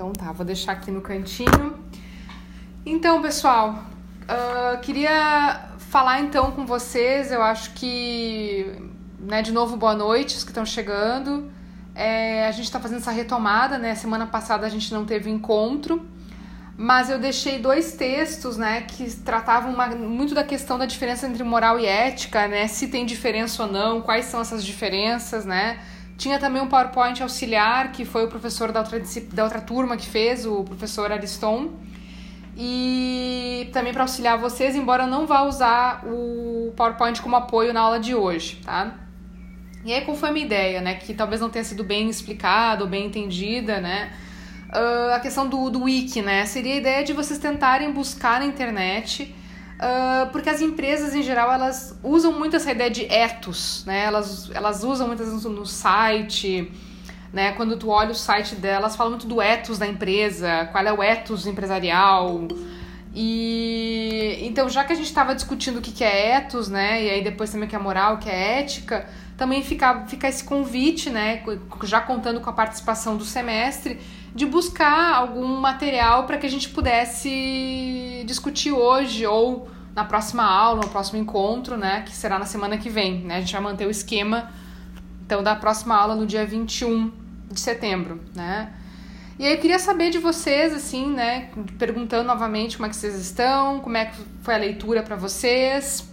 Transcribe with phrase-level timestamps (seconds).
[0.00, 1.78] Então tá, vou deixar aqui no cantinho.
[2.86, 3.84] Então, pessoal,
[4.22, 7.30] uh, queria falar então com vocês.
[7.30, 8.64] Eu acho que,
[9.18, 11.52] né, de novo, boa noite, os que estão chegando.
[11.94, 13.94] É, a gente está fazendo essa retomada, né?
[13.94, 16.08] Semana passada a gente não teve encontro,
[16.78, 21.44] mas eu deixei dois textos, né, que tratavam uma, muito da questão da diferença entre
[21.44, 22.68] moral e ética, né?
[22.68, 25.78] Se tem diferença ou não, quais são essas diferenças, né?
[26.20, 29.00] Tinha também um PowerPoint auxiliar, que foi o professor da outra,
[29.32, 31.70] da outra turma que fez, o professor Ariston.
[32.54, 37.80] E também para auxiliar vocês, embora eu não vá usar o PowerPoint como apoio na
[37.80, 38.96] aula de hoje, tá?
[39.82, 40.92] E aí, qual foi a minha ideia, né?
[40.96, 44.12] Que talvez não tenha sido bem explicada ou bem entendida, né?
[44.68, 46.44] Uh, a questão do, do wiki, né?
[46.44, 49.34] Seria a ideia de vocês tentarem buscar na internet
[49.80, 54.04] Uh, porque as empresas em geral elas usam muito essa ideia de ethos, né?
[54.04, 56.70] Elas, elas usam muitas vezes no site,
[57.32, 57.52] né?
[57.52, 61.02] Quando tu olha o site delas, fala muito do ethos da empresa, qual é o
[61.02, 62.46] ethos empresarial.
[63.14, 67.02] E então, já que a gente estava discutindo o que, que é ethos, né?
[67.02, 70.28] E aí depois também o que é moral, o que é ética, também fica, fica
[70.28, 71.42] esse convite, né?
[71.84, 73.98] Já contando com a participação do semestre,
[74.34, 80.82] de buscar algum material para que a gente pudesse discutir hoje ou na próxima aula,
[80.82, 83.36] no próximo encontro, né, que será na semana que vem, né?
[83.36, 84.50] A gente vai manter o esquema
[85.26, 87.12] então da próxima aula no dia 21
[87.50, 88.72] de setembro, né?
[89.38, 93.14] E aí eu queria saber de vocês assim, né, perguntando novamente como é que vocês
[93.14, 96.08] estão, como é que foi a leitura para vocês.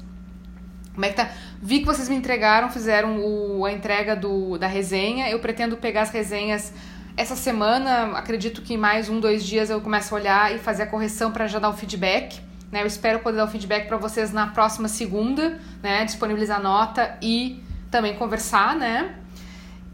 [0.93, 1.29] Como é que tá?
[1.61, 5.29] Vi que vocês me entregaram, fizeram o, a entrega do, da resenha.
[5.29, 6.73] Eu pretendo pegar as resenhas
[7.17, 10.83] essa semana, acredito que em mais um, dois dias eu começo a olhar e fazer
[10.83, 12.39] a correção para já dar o feedback.
[12.71, 12.83] Né?
[12.83, 16.05] Eu espero poder dar o feedback para vocês na próxima segunda, né?
[16.05, 19.15] disponibilizar nota e também conversar, né?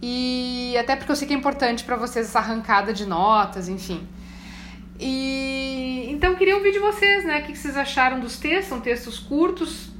[0.01, 4.05] E até porque eu sei que é importante para vocês essa arrancada de notas, enfim.
[4.99, 7.39] E então queria ouvir de vocês, né?
[7.39, 8.67] O que vocês acharam dos textos?
[8.67, 9.91] São textos curtos,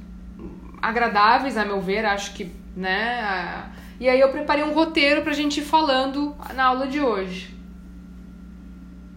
[0.82, 3.64] agradáveis, a meu ver, acho que, né?
[4.04, 7.56] E aí eu preparei um roteiro pra gente ir falando na aula de hoje.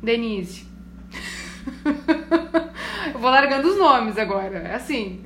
[0.02, 0.66] Denise.
[3.14, 5.22] eu vou largando os nomes agora, é assim.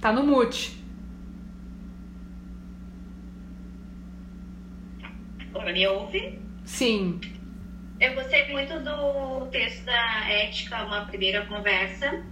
[0.00, 0.80] Tá no mute.
[5.64, 6.38] Me ouve?
[6.64, 7.20] Sim.
[7.98, 12.24] Eu gostei muito do texto da Ética, uma primeira conversa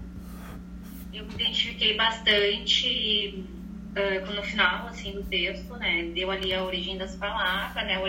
[1.18, 3.44] eu me identifiquei bastante
[3.90, 6.10] uh, no final assim do texto, né?
[6.14, 7.96] Deu ali a origem das palavras, né?
[7.96, 8.00] A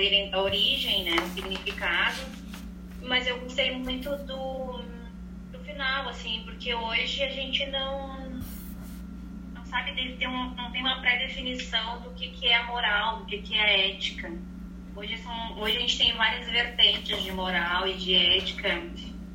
[0.42, 1.16] origem, né?
[1.16, 2.22] O significado.
[3.02, 4.84] Mas eu gostei muito do,
[5.52, 8.40] do final, assim, porque hoje a gente não
[9.54, 13.26] não sabe ter um, não tem uma pré-definição do que, que é a moral, do
[13.26, 14.32] que, que é a ética.
[14.96, 18.82] Hoje, são, hoje a gente tem várias vertentes de moral e de ética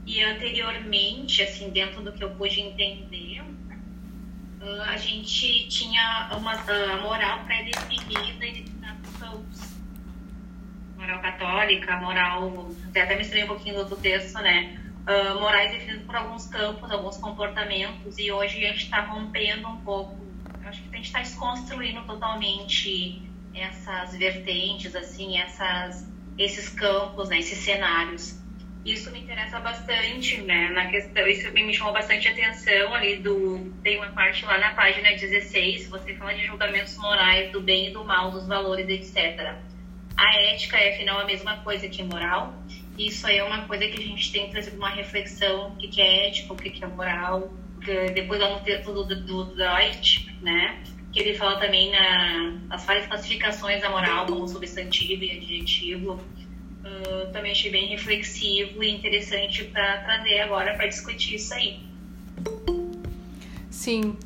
[0.06, 3.33] e anteriormente, assim, dentro do que eu pude entender,
[4.66, 9.60] ah, a gente tinha uma uh, moral pré-definida determinados campos.
[10.96, 12.70] Moral católica, moral.
[12.88, 14.80] Até misturei um pouquinho do texto, né?
[15.06, 19.76] Uh, morais definidas por alguns campos, alguns comportamentos, e hoje a gente está rompendo um
[19.82, 20.16] pouco.
[20.62, 23.22] Eu acho que a gente está desconstruindo totalmente
[23.54, 28.42] essas vertentes, assim, essas, esses campos, né, esses cenários.
[28.84, 30.68] Isso me interessa bastante, né?
[30.68, 33.72] Na questão, isso me chamou bastante atenção ali do.
[33.82, 37.90] Tem uma parte lá na página 16, você fala de julgamentos morais do bem e
[37.92, 39.54] do mal, dos valores, etc.
[40.14, 42.54] A ética é, afinal, a mesma coisa que moral.
[42.98, 46.02] Isso aí é uma coisa que a gente tem que trazer uma reflexão: o que
[46.02, 47.54] é ética, o que é moral.
[48.14, 49.54] Depois lá no texto do, do, do
[50.42, 50.82] né?
[51.10, 56.22] Que ele fala também na, nas várias classificações da moral, como substantivo e adjetivo
[56.84, 61.80] uh, também achei bem reflexivo e interessante para trazer agora para discutir isso aí.
[63.70, 64.16] Sim.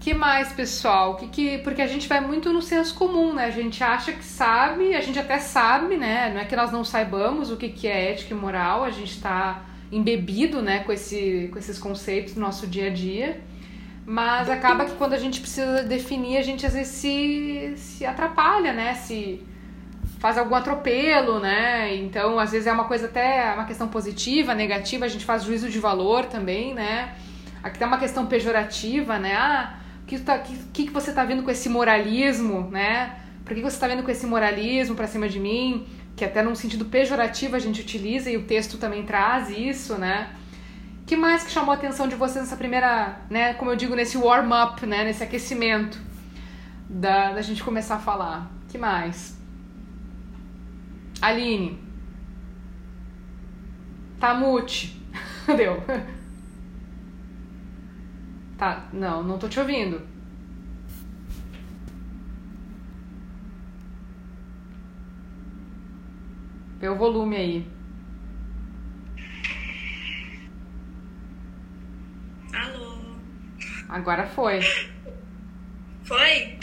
[0.00, 1.16] Que mais, pessoal?
[1.16, 3.46] Que, que porque a gente vai muito no senso comum, né?
[3.46, 6.30] A gente acha que sabe, a gente até sabe, né?
[6.32, 9.10] Não é que nós não saibamos o que, que é ética e moral, a gente
[9.10, 13.40] está embebido, né, com, esse, com esses conceitos no nosso dia a dia.
[14.06, 18.72] Mas acaba que quando a gente precisa definir, a gente às vezes se, se atrapalha,
[18.72, 18.94] né?
[18.94, 19.42] Se,
[20.18, 21.94] faz algum atropelo, né?
[21.96, 25.68] Então, às vezes é uma coisa até uma questão positiva, negativa, a gente faz juízo
[25.68, 27.14] de valor também, né?
[27.62, 29.34] Aqui tem uma questão pejorativa, né?
[29.34, 33.16] Ah, o que, tá, que, que você tá vendo com esse moralismo, né?
[33.44, 35.86] Por que, que você tá vendo com esse moralismo pra cima de mim?
[36.16, 40.30] Que até num sentido pejorativo a gente utiliza e o texto também traz isso, né?
[41.06, 44.18] que mais que chamou a atenção de vocês nessa primeira, né, como eu digo, nesse
[44.18, 45.98] warm-up, né, nesse aquecimento
[46.86, 48.50] da, da gente começar a falar?
[48.68, 49.37] que mais?
[51.20, 51.78] Aline.
[54.20, 55.00] Tá mute.
[55.56, 55.82] Deu.
[58.56, 60.02] Tá, não, não tô te ouvindo.
[66.80, 67.66] Vê o volume aí.
[72.52, 72.98] Alô?
[73.88, 74.60] Agora foi.
[76.04, 76.58] Foi?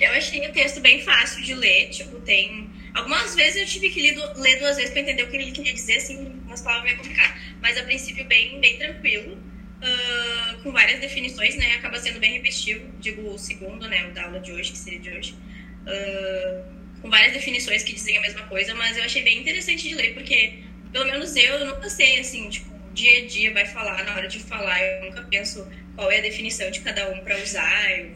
[0.00, 2.70] Eu achei o texto bem fácil de ler, tipo, tem.
[2.94, 5.96] Algumas vezes eu tive que ler, duas vezes para entender o que ele queria dizer,
[5.96, 7.42] assim, umas palavras meio complicadas.
[7.60, 11.74] Mas a princípio, bem, bem tranquilo uh, com várias definições, né?
[11.74, 14.06] Acaba sendo bem repetitivo, digo o segundo, né?
[14.06, 15.34] O da aula de hoje, que seria de hoje.
[15.82, 19.94] Uh, com várias definições que dizem a mesma coisa, mas eu achei bem interessante de
[19.94, 24.04] ler, porque pelo menos eu, eu nunca sei, assim, tipo, dia a dia vai falar,
[24.04, 27.36] na hora de falar, eu nunca penso qual é a definição de cada um para
[27.42, 27.90] usar.
[27.98, 28.12] Eu,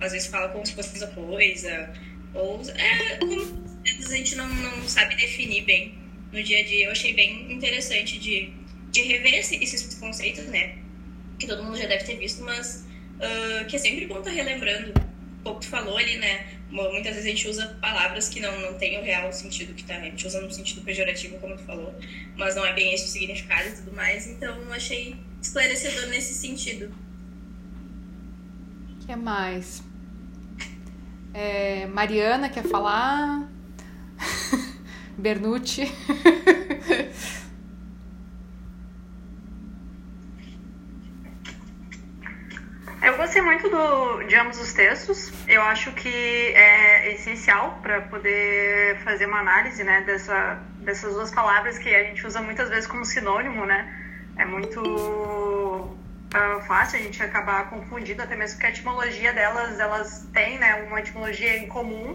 [0.00, 1.92] às vezes falo como se fosse uma coisa,
[2.34, 5.94] ou é como a gente não, não sabe definir bem
[6.32, 6.86] no dia a dia.
[6.86, 8.52] Eu achei bem interessante de,
[8.90, 10.78] de rever esse, esses conceitos, né?
[11.38, 12.84] que todo mundo já deve ter visto, mas
[13.16, 14.92] uh, que é sempre bom estar tá relembrando.
[15.42, 16.46] Pouco tu falou ali, né?
[16.70, 19.96] Muitas vezes a gente usa palavras que não, não têm o real sentido que tá.
[19.96, 21.94] A gente usa no sentido pejorativo, como tu falou,
[22.36, 24.26] mas não é bem esse o significado e tudo mais.
[24.26, 26.92] Então, achei esclarecedor nesse sentido.
[28.90, 29.82] O que mais?
[31.32, 33.48] É, Mariana quer falar?
[35.16, 35.92] Bernucci.
[43.00, 45.32] Eu gostei muito do, de ambos os textos.
[45.46, 51.78] Eu acho que é essencial para poder fazer uma análise né, dessa, dessas duas palavras
[51.78, 53.88] que a gente usa muitas vezes como sinônimo, né?
[54.36, 60.28] É muito uh, fácil a gente acabar confundindo, até mesmo porque a etimologia delas, elas
[60.32, 62.14] têm né, uma etimologia em comum.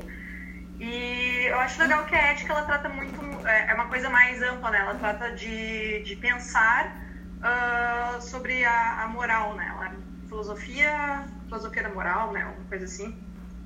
[0.83, 4.41] E eu acho legal que a ética ela trata muito, é, é uma coisa mais
[4.41, 4.79] ampla, né?
[4.79, 6.93] Ela trata de, de pensar
[7.39, 9.65] uh, sobre a, a moral, né?
[9.69, 9.93] Ela
[10.27, 12.43] filosofia, filosofia da moral, né?
[12.43, 13.17] Uma coisa assim.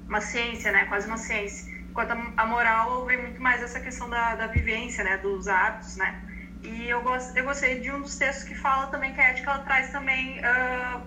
[0.07, 0.85] Uma ciência, né?
[0.85, 1.73] Quase uma ciência.
[1.89, 5.17] Enquanto a moral vem muito mais essa questão da, da vivência, né?
[5.17, 6.21] Dos hábitos, né?
[6.61, 9.49] E eu, gost, eu gostei de um dos textos que fala também que a ética
[9.49, 11.01] ela traz também uh,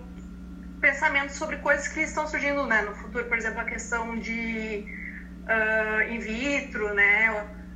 [0.81, 3.23] pensamentos sobre coisas que estão surgindo né, no futuro.
[3.29, 4.99] Por exemplo, a questão de
[5.45, 7.31] uh, in vitro, né?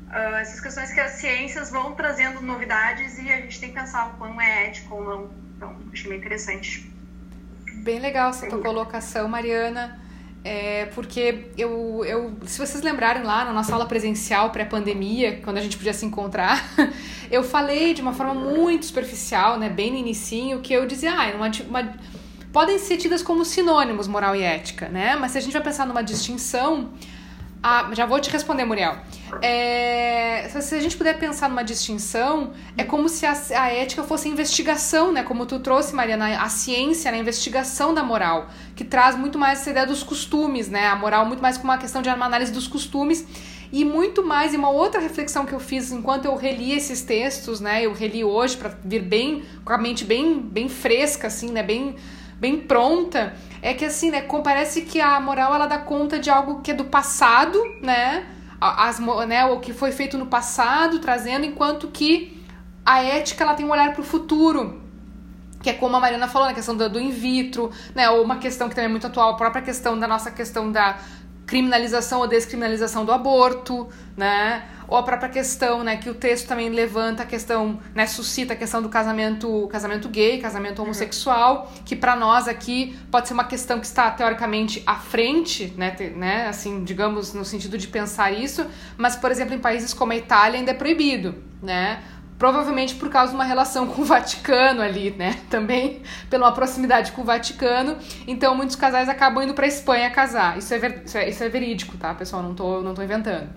[0.08, 4.14] Uh, essas questões que as ciências vão trazendo novidades e a gente tem que pensar
[4.14, 5.30] o quão é ético ou não.
[5.56, 6.92] Então, achei bem interessante.
[7.84, 10.00] Bem legal essa tua colocação, Mariana.
[10.48, 15.62] É, porque eu, eu, se vocês lembrarem lá na nossa aula presencial pré-pandemia, quando a
[15.62, 16.64] gente podia se encontrar,
[17.32, 21.36] eu falei de uma forma muito superficial, né, bem no inicinho, que eu dizia, ah,
[21.36, 21.96] uma, uma,
[22.54, 25.16] podem ser tidas como sinônimos moral e ética, né?
[25.16, 26.92] Mas se a gente vai pensar numa distinção,
[27.68, 28.96] ah, já vou te responder, Muriel.
[29.42, 34.30] É, se a gente puder pensar numa distinção, é como se a, a, ética fosse
[34.30, 35.24] investigação, né?
[35.24, 37.18] Como tu trouxe, Mariana, a ciência, né?
[37.18, 40.86] a investigação da moral, que traz muito mais essa ideia dos costumes, né?
[40.86, 43.26] A moral muito mais como uma questão de uma análise dos costumes
[43.74, 47.60] e muito mais, e uma outra reflexão que eu fiz enquanto eu reli esses textos,
[47.60, 47.84] né?
[47.84, 51.64] Eu reli hoje para vir bem, com a mente bem, bem fresca, assim, né?
[51.64, 51.96] Bem,
[52.40, 56.62] bem pronta é que assim, né, parece que a moral ela dá conta de algo
[56.62, 58.26] que é do passado, né?
[58.60, 62.44] As, né, o que foi feito no passado, trazendo, enquanto que
[62.86, 64.82] a ética ela tem um olhar para o futuro,
[65.62, 68.10] que é como a Mariana falou, na né, questão do, do in vitro, né?
[68.10, 70.98] Ou uma questão que também é muito atual, a própria questão da nossa questão da
[71.46, 73.88] criminalização ou descriminalização do aborto,
[74.18, 74.64] né?
[74.88, 78.56] ou a própria questão, né, que o texto também levanta a questão, né, suscita a
[78.56, 80.86] questão do casamento, casamento gay, casamento uhum.
[80.86, 81.84] homossexual, uhum.
[81.84, 86.10] que para nós aqui pode ser uma questão que está teoricamente à frente, né, te,
[86.10, 88.66] né, assim, digamos no sentido de pensar isso,
[88.98, 92.04] mas por exemplo, em países como a Itália ainda é proibido, né?
[92.38, 95.40] Provavelmente por causa de uma relação com o Vaticano ali, né?
[95.50, 97.98] Também pela proximidade com o Vaticano.
[98.28, 100.58] Então, muitos casais acabam indo para Espanha casar.
[100.58, 102.44] Isso é, ver, isso é, isso é verídico, tá, pessoal?
[102.44, 103.50] Não tô, não tô inventando.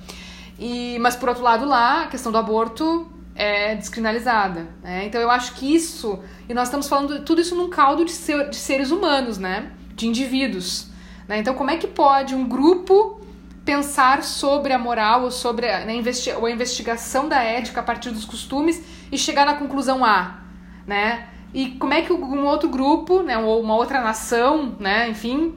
[0.59, 4.67] E, mas por outro lado, lá, a questão do aborto é descriminalizada.
[4.83, 5.07] Né?
[5.07, 6.19] Então eu acho que isso,
[6.49, 9.71] e nós estamos falando tudo isso num caldo de, ser, de seres humanos, né?
[9.95, 10.89] De indivíduos.
[11.29, 11.39] Né?
[11.39, 13.18] Então, como é que pode um grupo
[13.69, 17.83] pensar sobre a moral ou sobre a, né, investi ou a investigação da ética a
[17.83, 18.83] partir dos costumes
[19.13, 20.39] e chegar na conclusão A,
[20.87, 21.29] né?
[21.53, 25.55] E como é que um outro grupo, né, ou uma outra nação, né, enfim,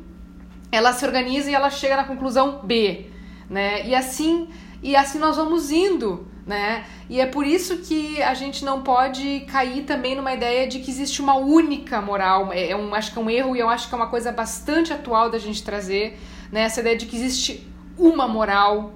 [0.70, 3.10] ela se organiza e ela chega na conclusão B,
[3.50, 3.88] né?
[3.88, 4.50] E assim
[4.84, 6.84] e assim nós vamos indo, né?
[7.10, 10.92] E é por isso que a gente não pode cair também numa ideia de que
[10.92, 12.52] existe uma única moral.
[12.52, 14.34] É, é um, acho que é um erro e eu acho que é uma coisa
[14.34, 16.20] bastante atual da gente trazer,
[16.52, 16.64] né?
[16.64, 17.71] Essa ideia de que existe
[18.02, 18.94] uma moral,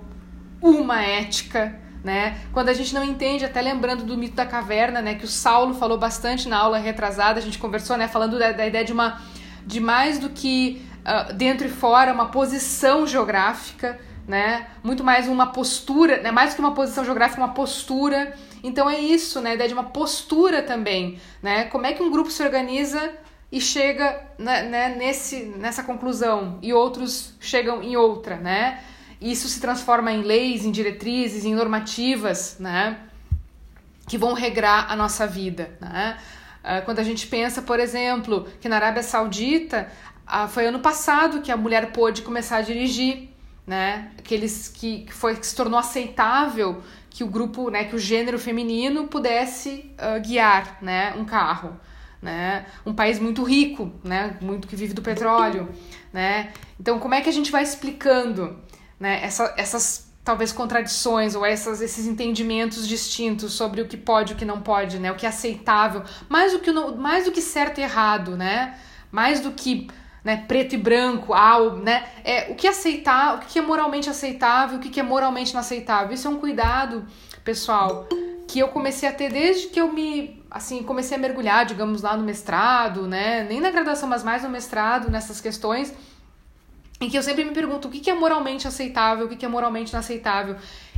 [0.62, 2.39] uma ética, né?
[2.51, 5.15] Quando a gente não entende, até lembrando do mito da caverna, né?
[5.15, 8.07] Que o Saulo falou bastante na aula retrasada, a gente conversou, né?
[8.07, 9.21] Falando da, da ideia de uma
[9.65, 14.67] de mais do que uh, dentro e fora, uma posição geográfica, né?
[14.83, 16.31] Muito mais uma postura, né?
[16.31, 18.35] Mais do que uma posição geográfica, uma postura.
[18.63, 19.51] Então é isso, né?
[19.51, 21.65] A ideia de uma postura também, né?
[21.65, 23.13] Como é que um grupo se organiza
[23.51, 28.83] e chega né, né, nesse, nessa conclusão e outros chegam em outra, né?
[29.22, 33.00] Isso se transforma em leis, em diretrizes, em normativas, né?
[34.07, 36.17] Que vão regrar a nossa vida, né?
[36.63, 39.88] Ah, quando a gente pensa, por exemplo, que na Arábia Saudita
[40.25, 43.29] ah, foi ano passado que a mulher pôde começar a dirigir,
[43.67, 44.12] né?
[44.17, 49.07] Aqueles que, foi que se tornou aceitável que o grupo, né, que o gênero feminino
[49.07, 51.79] pudesse uh, guiar, né, um carro,
[52.22, 52.65] né?
[52.86, 55.69] Um país muito rico, né, muito que vive do petróleo,
[56.12, 56.51] né?
[56.77, 58.60] Então, como é que a gente vai explicando
[58.99, 64.35] né, essa, essas talvez contradições ou essas, esses entendimentos distintos sobre o que pode e
[64.35, 67.41] o que não pode, né, o que é aceitável, mais do que, mais do que
[67.41, 68.75] certo e errado, né,
[69.11, 69.87] mais do que
[70.23, 74.09] né, preto e branco, ao, né, é, o que é aceitar, o que é moralmente
[74.09, 76.11] aceitável, o que é moralmente inaceitável.
[76.11, 77.05] Isso é um cuidado,
[77.43, 78.07] pessoal,
[78.47, 82.17] que eu comecei a ter desde que eu me, assim, comecei a mergulhar, digamos, lá
[82.17, 85.93] no mestrado, né, nem na graduação, mas mais no mestrado, nessas questões,
[86.99, 89.91] em que eu sempre me pergunto o que é moralmente aceitável, o que é moralmente
[89.91, 90.55] inaceitável.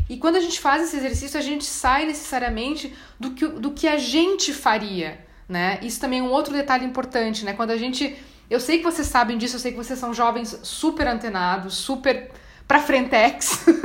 [0.09, 3.87] E quando a gente faz esse exercício, a gente sai necessariamente do que, do que
[3.87, 5.79] a gente faria, né?
[5.81, 7.53] Isso também é um outro detalhe importante, né?
[7.53, 8.15] Quando a gente...
[8.49, 12.31] Eu sei que vocês sabem disso, eu sei que vocês são jovens super antenados, super
[12.65, 13.65] pra frentex.
[13.67, 13.81] uh,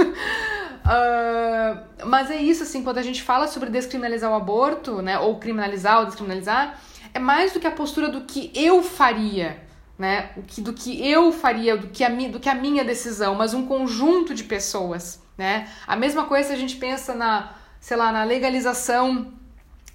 [2.07, 5.19] mas é isso, assim, quando a gente fala sobre descriminalizar o aborto, né?
[5.19, 6.79] Ou criminalizar ou descriminalizar,
[7.13, 9.61] é mais do que a postura do que eu faria,
[9.99, 10.31] né?
[10.37, 13.35] O que, do que eu faria, do que, a mi, do que a minha decisão,
[13.35, 15.69] mas um conjunto de pessoas, né?
[15.87, 19.33] A mesma coisa se a gente pensa na, sei lá, na legalização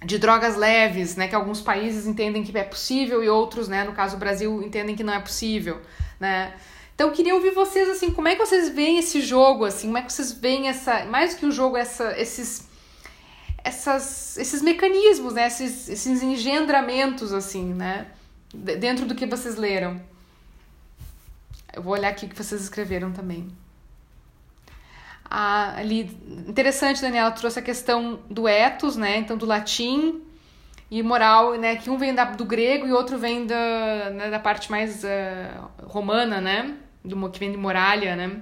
[0.04, 1.28] de drogas leves, né?
[1.28, 3.84] Que alguns países entendem que é possível e outros, né?
[3.84, 5.80] No caso o Brasil, entendem que não é possível,
[6.20, 6.54] né?
[6.94, 9.98] Então eu queria ouvir vocês assim, como é que vocês veem esse jogo, assim, como
[9.98, 12.68] é que vocês veem essa, mais que o jogo, essa, esses
[13.62, 15.46] essas, esses mecanismos, né?
[15.46, 18.06] Esses, esses engendramentos, assim, né?
[18.54, 20.00] Dentro do que vocês leram.
[21.72, 23.48] Eu vou olhar aqui o que vocês escreveram também.
[25.30, 26.10] Ah, ali,
[26.48, 29.18] interessante, Daniela trouxe a questão do ethos, né?
[29.18, 30.22] Então, do latim
[30.90, 31.76] e moral, né?
[31.76, 35.84] Que um vem da, do grego e outro vem da, né, da parte mais uh,
[35.84, 36.76] romana, né?
[37.04, 38.40] Do, que vem de Moralia, né?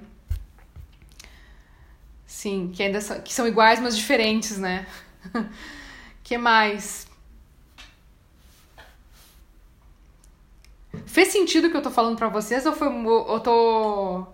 [2.25, 4.85] Sim, que ainda são, que são iguais, mas diferentes, né?
[6.23, 7.06] que mais?
[11.07, 12.87] Fez sentido o que eu tô falando pra vocês ou foi.
[12.87, 14.27] Eu tô.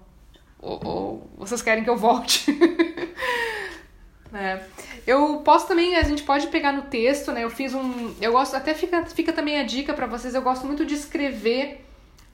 [0.59, 2.51] Ou, ou vocês querem que eu volte?
[4.33, 4.63] é.
[5.05, 7.43] Eu posso também, a gente pode pegar no texto, né?
[7.43, 8.15] Eu fiz um.
[8.19, 11.85] Eu gosto, até fica, fica também a dica para vocês, eu gosto muito de escrever.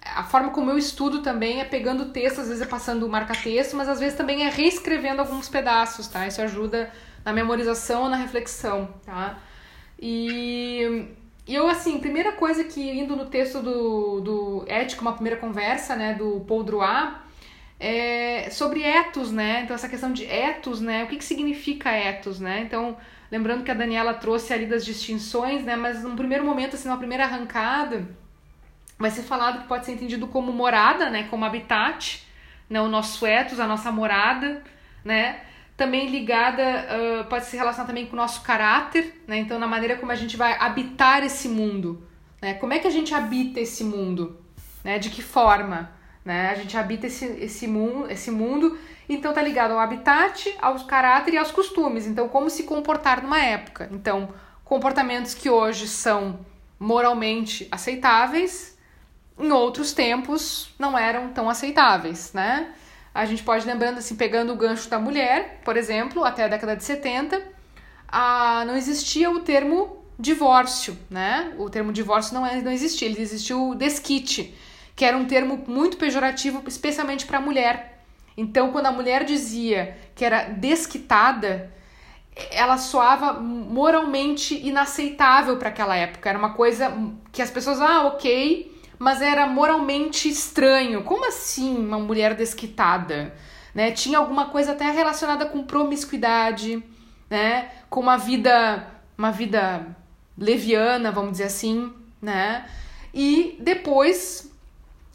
[0.02, 3.10] A forma como eu estudo também é pegando o texto, às vezes é passando o
[3.10, 6.26] marca-texto, mas às vezes também é reescrevendo alguns pedaços, tá?
[6.26, 6.90] Isso ajuda
[7.26, 9.38] na memorização ou na reflexão, tá?
[10.00, 11.10] E
[11.56, 16.14] eu, assim, primeira coisa que, indo no texto do, do Ética, uma primeira conversa, né,
[16.14, 17.16] do Paul Drouat,
[17.80, 19.62] é sobre etos, né?
[19.64, 21.04] Então, essa questão de etos, né?
[21.06, 22.62] O que, que significa etos, né?
[22.62, 22.98] Então,
[23.32, 25.76] lembrando que a Daniela trouxe ali das distinções, né?
[25.76, 28.06] Mas num primeiro momento, assim, numa primeira arrancada,
[28.98, 31.28] vai ser falado que pode ser entendido como morada, né?
[31.30, 32.28] Como habitat,
[32.70, 32.82] né?
[32.82, 34.62] O nosso etos, a nossa morada,
[35.04, 35.40] né?
[35.80, 39.38] Também ligada, uh, pode se relacionar também com o nosso caráter, né?
[39.38, 42.04] Então, na maneira como a gente vai habitar esse mundo,
[42.42, 42.54] né?
[42.56, 44.38] Como é que a gente habita esse mundo,
[44.84, 45.00] né?
[45.00, 45.90] De que forma,
[46.24, 46.50] né?
[46.50, 51.34] A gente habita esse, esse, mundo, esse mundo, então tá ligado ao habitat, ao caráter
[51.34, 52.06] e aos costumes.
[52.06, 53.90] Então, como se comportar numa época.
[53.90, 54.34] Então,
[54.66, 56.42] comportamentos que hoje são
[56.78, 58.78] moralmente aceitáveis,
[59.40, 62.74] em outros tempos não eram tão aceitáveis, né?
[63.20, 66.74] A gente pode lembrando assim, pegando o gancho da mulher, por exemplo, até a década
[66.78, 67.44] de 70,
[68.08, 71.54] a, não existia o termo divórcio, né?
[71.58, 74.56] O termo divórcio não, é, não existia, ele existiu o desquite,
[74.96, 78.06] que era um termo muito pejorativo, especialmente para a mulher.
[78.38, 81.74] Então, quando a mulher dizia que era desquitada,
[82.52, 86.30] ela soava moralmente inaceitável para aquela época.
[86.30, 86.90] Era uma coisa
[87.34, 91.04] que as pessoas, ah, ok, mas era moralmente estranho.
[91.04, 93.34] Como assim uma mulher desquitada?
[93.74, 93.92] Né?
[93.92, 96.84] Tinha alguma coisa até relacionada com promiscuidade,
[97.30, 97.70] né?
[97.90, 98.86] Com uma vida,
[99.18, 99.96] uma vida
[100.38, 102.66] leviana, vamos dizer assim, né?
[103.14, 104.52] E depois,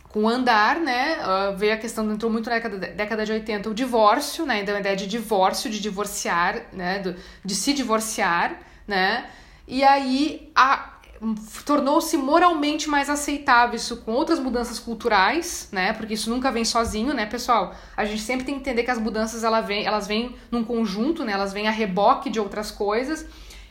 [0.08, 3.70] com o andar, né, uh, veio a questão, entrou muito na década, década de 80
[3.70, 7.02] o divórcio, né, então a ideia de divórcio, de divorciar, né,
[7.44, 9.26] de se divorciar, né,
[9.66, 10.93] e aí a,
[11.64, 15.92] tornou-se moralmente mais aceitável isso com outras mudanças culturais, né?
[15.92, 17.74] Porque isso nunca vem sozinho, né, pessoal?
[17.96, 21.24] A gente sempre tem que entender que as mudanças elas vêm, elas vêm num conjunto,
[21.24, 21.32] né?
[21.32, 23.26] Elas vêm a reboque de outras coisas.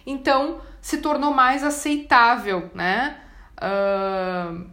[0.05, 3.17] Então, se tornou mais aceitável, né?
[3.57, 4.65] Uh,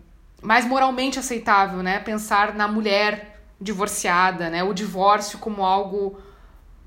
[0.43, 1.99] mais moralmente aceitável, né?
[1.99, 4.63] Pensar na mulher divorciada, né?
[4.63, 6.19] O divórcio como algo,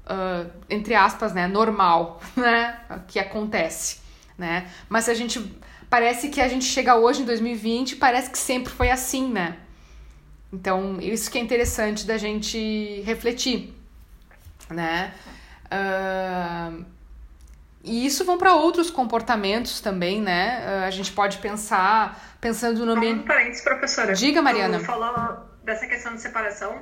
[0.05, 1.47] uh, entre aspas, né?
[1.47, 2.79] Normal, né?
[3.07, 3.99] Que acontece,
[4.37, 4.67] né?
[4.89, 5.61] Mas se a gente
[5.93, 9.57] parece que a gente chega hoje em 2020, parece que sempre foi assim, né?
[10.51, 13.71] Então, isso que é interessante da gente refletir,
[14.71, 15.13] né?
[15.65, 16.83] Uh,
[17.83, 20.65] e isso vão para outros comportamentos também, né?
[20.65, 23.19] Uh, a gente pode pensar, pensando no ambiente.
[23.19, 24.13] Um parênteses, professora.
[24.15, 24.79] Diga, Mariana.
[24.79, 26.81] Tu falou dessa questão de separação.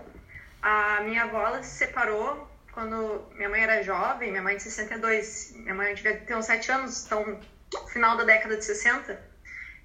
[0.62, 5.54] A minha avó ela se separou quando minha mãe era jovem, minha mãe de 62.
[5.58, 7.38] Minha mãe devia ter uns 7 anos, então
[7.92, 9.20] final da década de 60.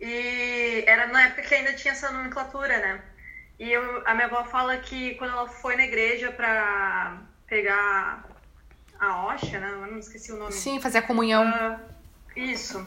[0.00, 3.02] E era na época que ainda tinha essa nomenclatura, né?
[3.58, 8.24] E eu, a minha avó fala que quando ela foi na igreja para pegar
[8.98, 9.70] a Osha, né?
[9.72, 10.52] Eu não esqueci o nome.
[10.52, 11.44] Sim, fazer a comunhão.
[11.44, 12.78] Uh, isso.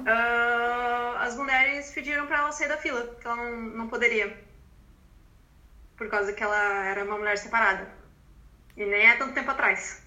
[0.00, 4.36] Uh, as mulheres pediram para ela sair da fila, que ela não, não poderia.
[5.96, 7.88] Por causa que ela era uma mulher separada.
[8.76, 10.02] E nem é tanto tempo atrás.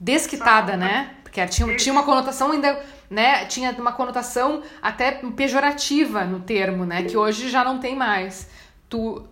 [0.00, 1.16] Desquitada, Só, né?
[1.22, 2.82] Porque tinha, tinha uma conotação ainda,
[3.14, 3.46] né?
[3.46, 7.04] Tinha uma conotação até pejorativa no termo, né?
[7.04, 8.50] Que hoje já não tem mais.
[8.88, 9.24] Tu.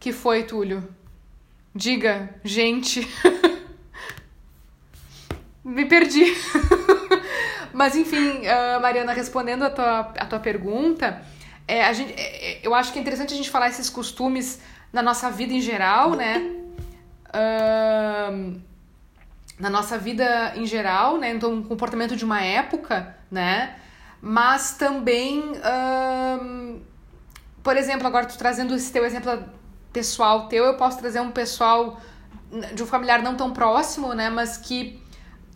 [0.00, 0.82] Que foi, Túlio?
[1.74, 3.06] Diga, gente.
[5.62, 6.24] Me perdi.
[7.72, 11.22] Mas enfim, uh, Mariana, respondendo a tua, a tua pergunta,
[11.68, 14.60] é, a gente, é, eu acho que é interessante a gente falar esses costumes
[14.92, 16.38] na nossa vida em geral, né?
[17.28, 18.60] Uh,
[19.62, 21.30] na nossa vida em geral, né?
[21.30, 23.76] Então, um comportamento de uma época, né?
[24.20, 25.40] Mas também,
[27.62, 29.40] por exemplo, agora tu trazendo esse teu exemplo
[29.92, 32.00] pessoal teu, eu posso trazer um pessoal
[32.74, 34.28] de um familiar não tão próximo, né?
[34.30, 35.00] Mas que,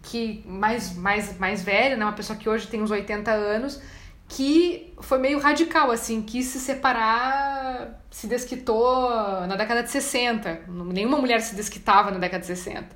[0.04, 2.04] que mais, mais, mais velho, né?
[2.04, 3.82] Uma pessoa que hoje tem uns 80 anos,
[4.28, 9.10] que foi meio radical, assim, quis se separar, se desquitou
[9.48, 10.60] na década de 60.
[10.68, 12.86] Nenhuma mulher se desquitava na década de 60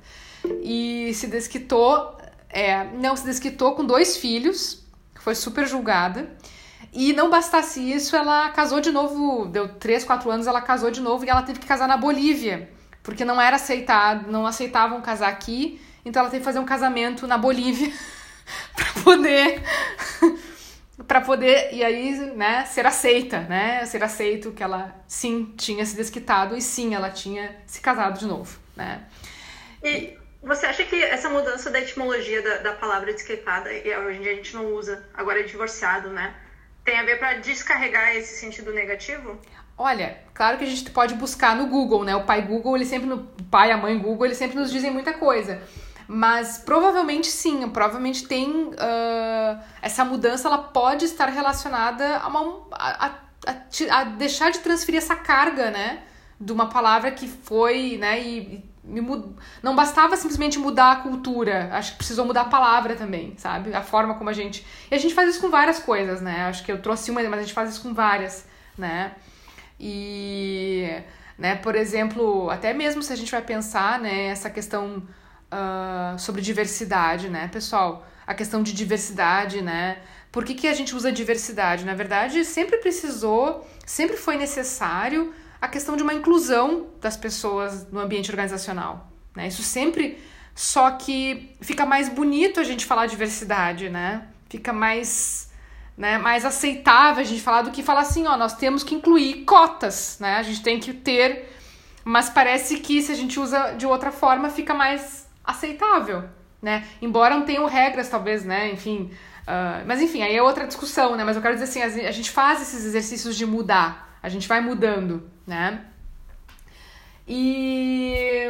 [0.61, 2.17] e se desquitou,
[2.49, 4.83] é, não, se desquitou com dois filhos,
[5.15, 6.29] foi super julgada.
[6.93, 10.99] E não bastasse isso, ela casou de novo, deu 3, 4 anos, ela casou de
[10.99, 12.69] novo e ela teve que casar na Bolívia,
[13.01, 17.25] porque não era aceitado, não aceitavam casar aqui, então ela teve que fazer um casamento
[17.27, 17.93] na Bolívia
[18.75, 19.63] para poder
[21.07, 23.85] para poder e aí, né, ser aceita, né?
[23.85, 28.25] Ser aceito que ela sim tinha se desquitado e sim ela tinha se casado de
[28.25, 29.03] novo, né?
[29.83, 34.21] E você acha que essa mudança da etimologia da, da palavra desquitada, e hoje em
[34.21, 36.35] dia a gente não usa, agora é divorciado, né?
[36.83, 39.39] Tem a ver para descarregar esse sentido negativo?
[39.77, 42.15] Olha, claro que a gente pode buscar no Google, né?
[42.15, 45.13] O pai Google, ele sempre, o pai a mãe Google, eles sempre nos dizem muita
[45.13, 45.61] coisa.
[46.07, 53.07] Mas provavelmente sim, provavelmente tem uh, essa mudança, ela pode estar relacionada a, uma, a,
[53.07, 53.53] a,
[53.91, 56.03] a, deixar de transferir essa carga, né?
[56.39, 58.19] De uma palavra que foi, né?
[58.19, 59.35] E, Mud...
[59.61, 63.73] Não bastava simplesmente mudar a cultura, acho que precisou mudar a palavra também, sabe?
[63.73, 64.65] A forma como a gente.
[64.89, 66.45] E a gente faz isso com várias coisas, né?
[66.45, 68.45] Acho que eu trouxe uma, mas a gente faz isso com várias,
[68.77, 69.13] né?
[69.79, 70.87] E,
[71.37, 75.03] né, por exemplo, até mesmo se a gente vai pensar, né, essa questão
[75.51, 78.05] uh, sobre diversidade, né, pessoal?
[78.25, 79.97] A questão de diversidade, né?
[80.31, 81.83] Por que, que a gente usa diversidade?
[81.83, 87.99] Na verdade, sempre precisou, sempre foi necessário a questão de uma inclusão das pessoas no
[87.99, 89.11] ambiente organizacional.
[89.35, 89.47] Né?
[89.47, 90.17] Isso sempre.
[90.55, 94.27] Só que fica mais bonito a gente falar diversidade, né?
[94.49, 95.49] Fica mais,
[95.97, 99.45] né, mais aceitável a gente falar do que falar assim, ó, nós temos que incluir
[99.45, 100.35] cotas, né?
[100.35, 101.49] A gente tem que ter.
[102.03, 106.25] Mas parece que se a gente usa de outra forma, fica mais aceitável,
[106.61, 106.85] né?
[107.01, 108.71] Embora não tenham regras, talvez, né?
[108.71, 109.11] Enfim.
[109.43, 111.23] Uh, mas enfim, aí é outra discussão, né?
[111.23, 114.61] Mas eu quero dizer assim, a gente faz esses exercícios de mudar, a gente vai
[114.61, 115.85] mudando, né?
[117.27, 118.45] E,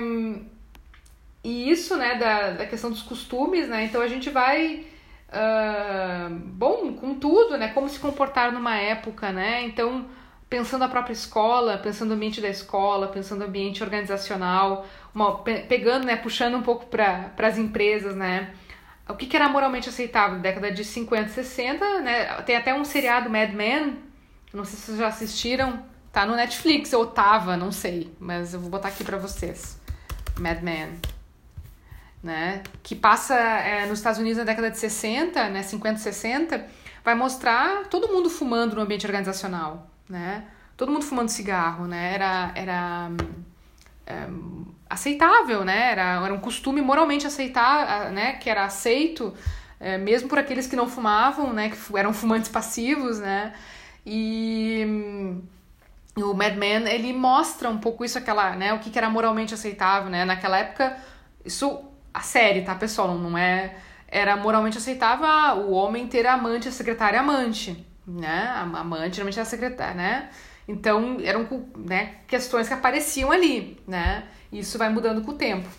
[1.44, 3.86] e isso, né, da, da questão dos costumes, né?
[3.86, 4.86] Então a gente vai,
[5.30, 7.70] uh, bom, com tudo, né?
[7.70, 9.64] Como se comportar numa época, né?
[9.64, 10.08] Então,
[10.50, 16.06] pensando a própria escola, pensando o ambiente da escola, pensando o ambiente organizacional, uma, pegando,
[16.06, 18.54] né, puxando um pouco para as empresas, né?
[19.08, 20.40] O que, que era moralmente aceitável?
[20.40, 22.26] Década de 50, 60, né?
[22.44, 23.98] Tem até um seriado Mad Men,
[24.54, 28.60] não sei se vocês já assistiram, Tá no Netflix, ou tava, não sei, mas eu
[28.60, 29.80] vou botar aqui para vocês.
[30.38, 31.00] Mad Men.
[32.22, 32.64] Né?
[32.84, 35.64] Que passa é, nos Estados Unidos na década de 60, né?
[35.64, 36.68] 50, 60,
[37.04, 40.44] vai mostrar todo mundo fumando no ambiente organizacional, né?
[40.76, 42.14] Todo mundo fumando cigarro, né?
[42.14, 43.12] Era, era
[44.06, 44.28] é,
[44.90, 45.92] aceitável, né?
[45.94, 48.34] Era, era um costume moralmente aceitar, né?
[48.34, 49.34] Que era aceito,
[49.80, 51.70] é, mesmo por aqueles que não fumavam, né?
[51.70, 53.54] Que eram fumantes passivos, né?
[54.06, 54.86] E
[56.16, 58.74] o Mad Men, ele mostra um pouco isso, aquela, né?
[58.74, 60.26] O que, que era moralmente aceitável, né?
[60.26, 60.98] Naquela época,
[61.46, 61.84] isso,
[62.14, 63.18] a série, tá, pessoal?
[63.18, 63.76] Não é...
[64.08, 65.28] Era moralmente aceitável
[65.68, 68.52] o homem ter amante, a secretária amante, né?
[68.54, 70.30] A amante, geralmente era a secretária, né?
[70.68, 74.26] Então, eram né, questões que apareciam ali, né?
[74.52, 75.70] Isso vai mudando com o tempo.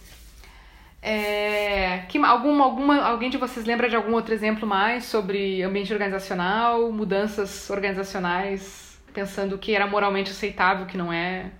[1.04, 5.92] É, que, alguma, alguma, alguém de vocês lembra de algum outro exemplo mais sobre ambiente
[5.92, 11.50] organizacional, mudanças organizacionais, pensando que era moralmente aceitável, que não é?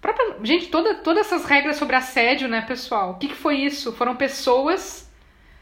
[0.00, 3.12] Própria, gente, toda, todas essas regras sobre assédio, né, pessoal?
[3.12, 3.92] O que, que foi isso?
[3.92, 5.10] Foram pessoas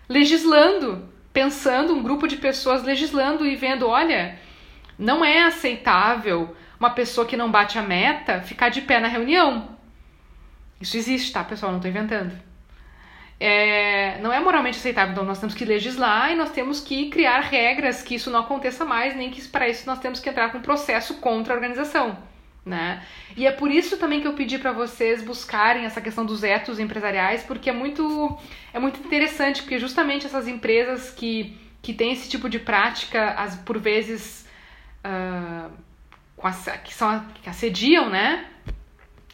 [0.09, 4.38] legislando, pensando, um grupo de pessoas legislando e vendo, olha,
[4.98, 9.80] não é aceitável uma pessoa que não bate a meta ficar de pé na reunião.
[10.81, 11.73] Isso existe, tá, pessoal?
[11.73, 12.33] Não estou inventando.
[13.38, 17.40] É, não é moralmente aceitável, então nós temos que legislar e nós temos que criar
[17.40, 20.61] regras que isso não aconteça mais, nem que para isso nós temos que entrar com
[20.61, 22.19] processo contra a organização.
[22.66, 23.03] Né?
[23.38, 26.79] E é por isso também que eu pedi para vocês buscarem essa questão dos etos
[26.79, 28.38] empresariais, porque é muito,
[28.75, 33.57] é muito interessante, porque justamente essas empresas que, que têm esse tipo de prática, as,
[33.57, 34.47] por vezes
[35.03, 35.71] uh,
[36.85, 38.47] que, são, que assediam, né?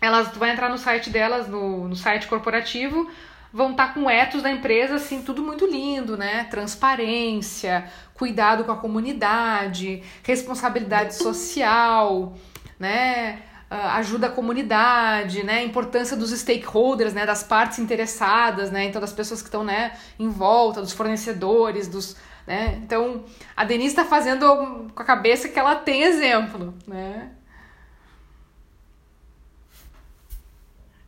[0.01, 3.11] Elas vão entrar no site delas, no, no site corporativo,
[3.53, 6.45] vão estar tá com etos da empresa, assim, tudo muito lindo, né?
[6.51, 12.35] Transparência, cuidado com a comunidade, responsabilidade social,
[12.79, 13.43] né?
[13.71, 15.65] Uh, ajuda a comunidade, né?
[15.65, 17.27] Importância dos stakeholders, né?
[17.27, 18.85] Das partes interessadas, né?
[18.85, 19.93] Então, das pessoas que estão, né?
[20.19, 22.79] Em volta, dos fornecedores, dos né?
[22.83, 23.25] Então,
[23.57, 24.47] a Denise está fazendo
[24.95, 27.31] com a cabeça que ela tem exemplo, né?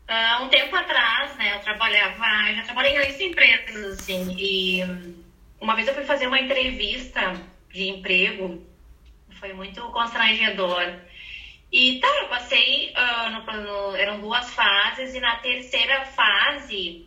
[0.08, 4.80] Uh, um tempo atrás, né, eu trabalhava, já trabalhei em várias empresas, assim, e
[5.60, 7.34] uma vez eu fui fazer uma entrevista
[7.70, 8.66] de emprego,
[9.38, 10.98] foi muito constrangedor.
[11.70, 17.06] E tá, eu passei, uh, no, no, eram duas fases, e na terceira fase,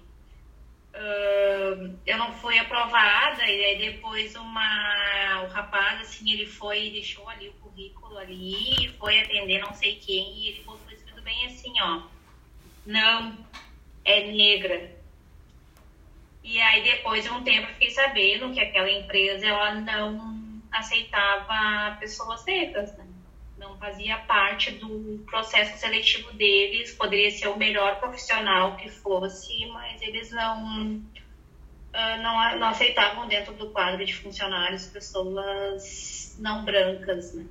[0.94, 7.28] uh, eu não fui aprovada e aí depois uma o rapaz assim ele foi deixou
[7.30, 11.74] ali o currículo ali foi atender não sei quem e ele botou escrito bem assim
[11.82, 12.02] ó
[12.86, 13.38] não
[14.04, 14.92] é negra
[16.44, 22.44] e aí depois de um tempo fiquei sabendo que aquela empresa ela não aceitava pessoas
[22.46, 23.06] negras né?
[23.62, 30.02] não fazia parte do processo seletivo deles, poderia ser o melhor profissional que fosse, mas
[30.02, 37.46] eles não, uh, não, não aceitavam dentro do quadro de funcionários pessoas não brancas, né?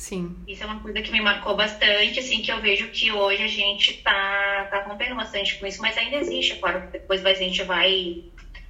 [0.00, 0.34] Sim.
[0.48, 3.46] Isso é uma coisa que me marcou bastante, assim, que eu vejo que hoje a
[3.46, 8.24] gente tá, tá rompendo bastante com isso, mas ainda existe, claro, depois a gente vai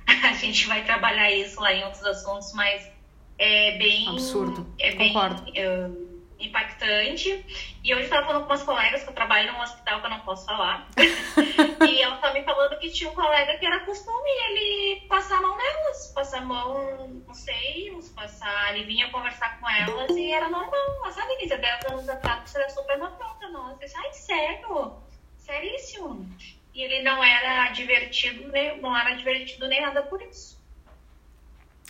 [0.25, 2.85] a gente vai trabalhar isso lá em outros assuntos, mas
[3.39, 4.09] é bem.
[4.09, 4.67] Absurdo.
[4.81, 5.53] É Concordo.
[5.53, 7.47] bem uh, impactante.
[7.85, 10.11] E hoje eu estava falando com umas colegas que eu trabalho num hospital que eu
[10.11, 10.89] não posso falar.
[11.91, 15.43] e ela estava me falando que tinha um colega que era costume ele passar a
[15.43, 18.75] mão nelas, passar a mão nos seios, passar.
[18.75, 21.01] Ele vinha conversar com elas e era normal.
[21.01, 23.73] Mas sabe, Elisa, 10 anos atrás você era super normal pra nós.
[23.73, 24.95] Eu disse, ai, sério?
[25.37, 26.29] Seríssimo.
[26.73, 28.77] E ele não era divertido, né?
[28.77, 30.61] não era divertido nem nada por isso.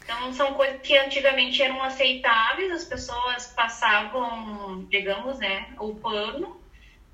[0.03, 6.60] Então, são coisas que antigamente eram aceitáveis, as pessoas passavam, digamos, né, o pano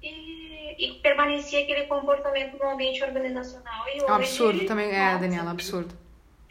[0.06, 3.84] e, e permanecia aquele comportamento no ambiente organizacional.
[3.88, 5.94] E hoje, absurdo também, é, Daniela, absurdo.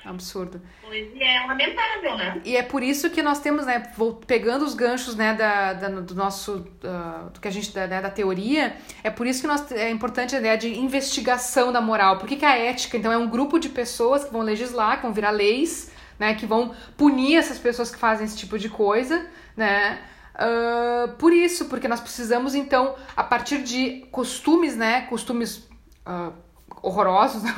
[0.05, 0.61] Absurdo.
[0.83, 2.39] Pois é lamentável, né?
[2.45, 3.91] E é por isso que nós temos, né,
[4.27, 7.99] pegando os ganchos, né, da, da do nosso, uh, do que a gente, da, né,
[7.99, 12.19] da teoria, é por isso que nós, é importante a ideia de investigação da moral.
[12.19, 15.03] Por que, que a ética, então, é um grupo de pessoas que vão legislar, que
[15.03, 16.35] vão virar leis, né?
[16.35, 19.25] Que vão punir essas pessoas que fazem esse tipo de coisa,
[19.57, 19.99] né?
[20.35, 25.01] Uh, por isso, porque nós precisamos, então, a partir de costumes, né?
[25.03, 25.67] Costumes
[26.05, 26.33] uh,
[26.81, 27.51] horrorosos, né?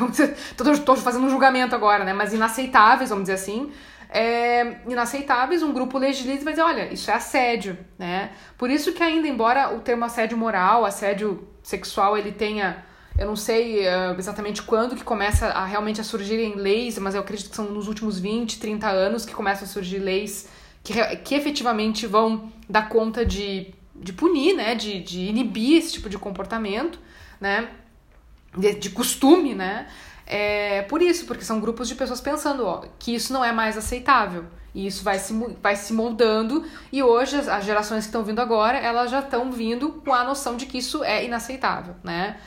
[0.74, 2.14] estou fazendo um julgamento agora, né?
[2.14, 3.72] Mas inaceitáveis, vamos dizer assim.
[4.10, 8.32] É, inaceitáveis, um grupo legisla e vai dizer, olha, isso é assédio, né?
[8.58, 12.86] Por isso que ainda, embora o termo assédio moral, assédio sexual, ele tenha
[13.18, 17.22] eu não sei uh, exatamente quando que começa a realmente a surgirem leis, mas eu
[17.22, 20.48] acredito que são nos últimos 20, 30 anos que começam a surgir leis
[20.88, 26.10] que, que efetivamente vão dar conta de, de punir, né, de, de inibir esse tipo
[26.10, 26.98] de comportamento,
[27.42, 27.70] né,
[28.58, 29.88] de, de costume, né,
[30.26, 33.78] é por isso, porque são grupos de pessoas pensando ó, que isso não é mais
[33.78, 34.46] aceitável.
[34.74, 38.40] E isso vai se, vai se moldando, e hoje as, as gerações que estão vindo
[38.40, 42.38] agora, elas já estão vindo com a noção de que isso é inaceitável, né?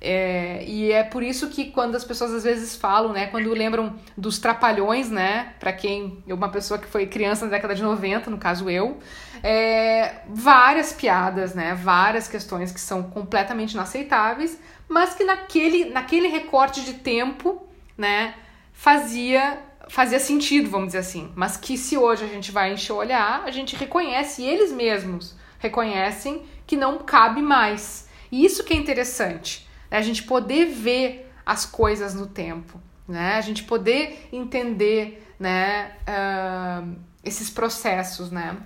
[0.00, 3.94] É, e é por isso que quando as pessoas às vezes falam, né, quando lembram
[4.16, 8.38] dos trapalhões, né, para quem, uma pessoa que foi criança na década de 90, no
[8.38, 8.98] caso eu,
[9.42, 16.84] é, várias piadas, né, várias questões que são completamente inaceitáveis, mas que naquele, naquele recorte
[16.84, 18.34] de tempo, né,
[18.72, 21.30] fazia fazia sentido, vamos dizer assim.
[21.36, 25.36] Mas que se hoje a gente vai encher o olhar, a gente reconhece, eles mesmos
[25.58, 28.08] reconhecem que não cabe mais.
[28.30, 29.65] E isso que é interessante,
[29.96, 29.98] né?
[29.98, 33.34] a gente poder ver as coisas no tempo, né?
[33.34, 38.56] A gente poder entender, né, uh, esses processos, né?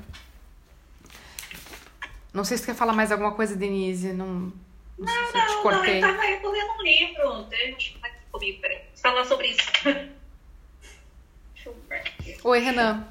[2.33, 4.13] Não sei se você quer falar mais alguma coisa, Denise.
[4.13, 4.53] Não, não,
[4.99, 6.01] não, não, eu cortei.
[6.01, 7.43] Não, eu tava lendo um livro.
[7.49, 8.81] Deixa eu aqui comigo, peraí.
[8.95, 9.67] Falar sobre isso.
[9.83, 12.37] Deixa eu ver aqui.
[12.45, 13.07] Oi, Renan.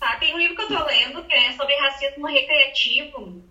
[0.00, 3.42] Tá, tem um livro que eu tô lendo que é sobre racismo recreativo.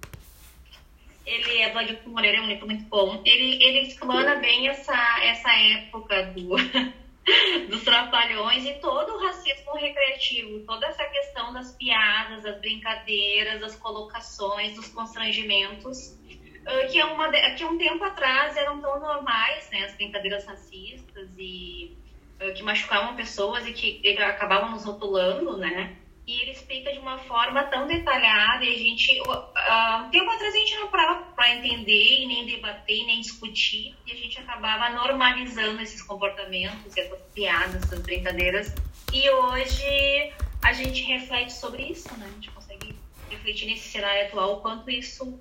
[1.31, 3.21] Ele é do Adilson Moreira, é um livro muito bom.
[3.25, 6.55] Ele, ele explana bem essa, essa época do,
[7.69, 13.75] dos trapalhões e todo o racismo recreativo, toda essa questão das piadas, das brincadeiras, das
[13.75, 16.19] colocações, dos constrangimentos
[16.65, 21.29] ah, que, é uma, que um tempo atrás eram tão normais, né, as brincadeiras racistas
[21.37, 21.97] e
[22.39, 25.95] uh, que machucavam pessoas e que acabavam nos rotulando, né?
[26.27, 30.53] E ele explica de uma forma tão detalhada e a gente, uh, um tempo atrás
[30.53, 34.39] a gente não parava para entender e nem debater e nem discutir e a gente
[34.39, 38.73] acabava normalizando esses comportamentos, essas piadas, essas brincadeiras.
[39.11, 42.27] E hoje a gente reflete sobre isso, né?
[42.29, 42.95] A gente consegue
[43.29, 45.39] refletir nesse cenário atual o quanto isso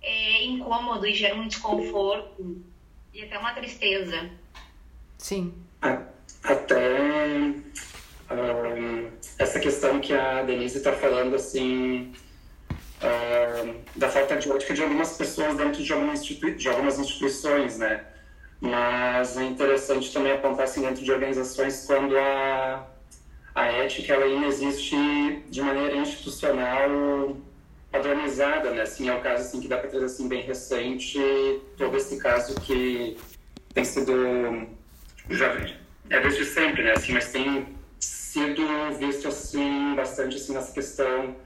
[0.00, 2.62] é incômodo e gera um desconforto
[3.12, 4.30] e até uma tristeza.
[5.18, 5.54] Sim.
[6.42, 7.54] Até
[8.40, 12.12] um, essa questão que a Denise está falando, assim,
[13.02, 17.78] um, da falta de ética de algumas pessoas dentro de, algumas institui de algumas instituições,
[17.78, 18.04] né?
[18.60, 22.86] Mas é interessante também apontar, assim, dentro de organizações, quando a,
[23.54, 24.96] a ética ela ainda existe
[25.48, 27.36] de maneira institucional
[27.90, 28.82] padronizada, né?
[28.82, 31.18] Assim, é o caso assim que dá para trazer assim bem recente,
[31.76, 33.18] todo esse caso que
[33.74, 34.66] tem sido
[35.28, 35.54] já
[36.10, 36.92] é desde sempre, né?
[36.92, 37.66] Assim, mas tem
[38.32, 38.62] sido
[38.98, 41.36] visto assim bastante assim nessa questão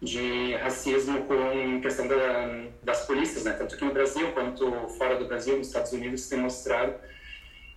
[0.00, 3.52] de racismo com questão da, das polícias, né?
[3.52, 6.94] Tanto aqui no Brasil quanto fora do Brasil, nos Estados Unidos, tem mostrado.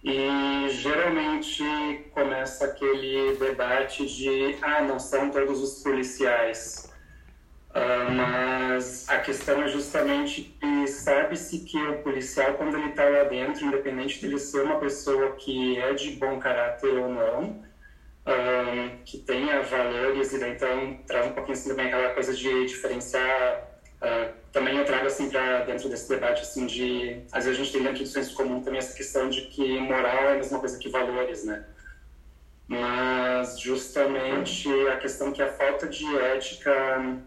[0.04, 1.64] E geralmente
[2.12, 6.86] começa aquele debate de ah, não são todos os policiais
[7.76, 13.26] Uh, mas a questão é justamente que sabe-se que o policial, quando ele está lá
[13.26, 17.66] dentro, independente de ele ser uma pessoa que é de bom caráter ou não,
[19.06, 23.72] que tenha valores, e daí então traz um pouquinho assim também aquela coisa de diferenciar.
[24.02, 27.74] Uh, também eu trago assim para dentro desse debate assim de às vezes a gente
[27.74, 30.78] tem dentro do senso comum também essa questão de que moral é a mesma coisa
[30.78, 31.66] que valores, né?
[32.68, 36.72] mas justamente a questão que a falta de ética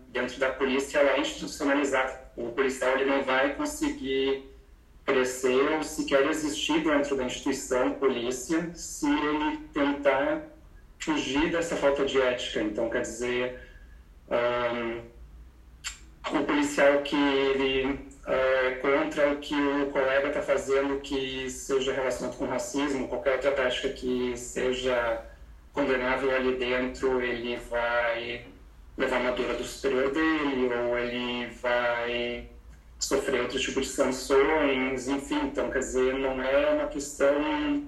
[0.09, 2.29] dentro da polícia ela é institucionalizada.
[2.37, 4.45] O policial ele não vai conseguir
[5.05, 10.43] crescer ou sequer existir dentro da instituição polícia se ele tentar
[10.99, 12.61] fugir dessa falta de ética.
[12.61, 13.61] Então, quer dizer,
[14.31, 15.01] um,
[16.39, 22.37] o policial que ele é contra o que o colega está fazendo que seja relacionado
[22.37, 25.25] com racismo, qualquer outra prática que seja
[25.73, 28.45] condenável ali dentro, ele vai
[28.99, 32.51] levar uma dor do superior dele, ou ele vai
[32.99, 35.41] sofrer outro tipo de sanções, enfim.
[35.45, 37.87] Então, quer dizer, não é uma questão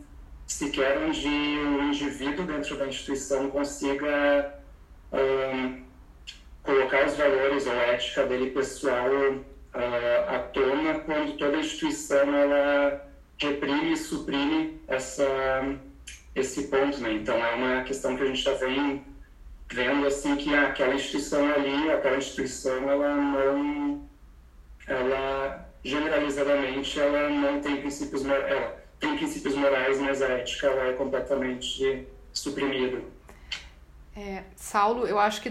[0.50, 4.52] sequer onde o indivíduo dentro da instituição consiga
[5.12, 5.84] um,
[6.64, 12.34] colocar os valores ou a ética dele pessoal uh, à tona quando toda a instituição
[12.34, 13.08] ela
[13.38, 15.24] reprime e suprime essa
[16.34, 17.12] esse ponto, né?
[17.12, 19.02] Então é uma questão que a gente está vendo,
[19.72, 24.08] vendo assim que aquela instituição ali, aquela instituição, ela não,
[24.86, 30.92] ela generalizadamente ela não tem princípios, ela tem princípios morais, mas a ética ela é
[30.92, 33.02] completamente suprimida.
[34.16, 35.50] É, Saulo, eu acho que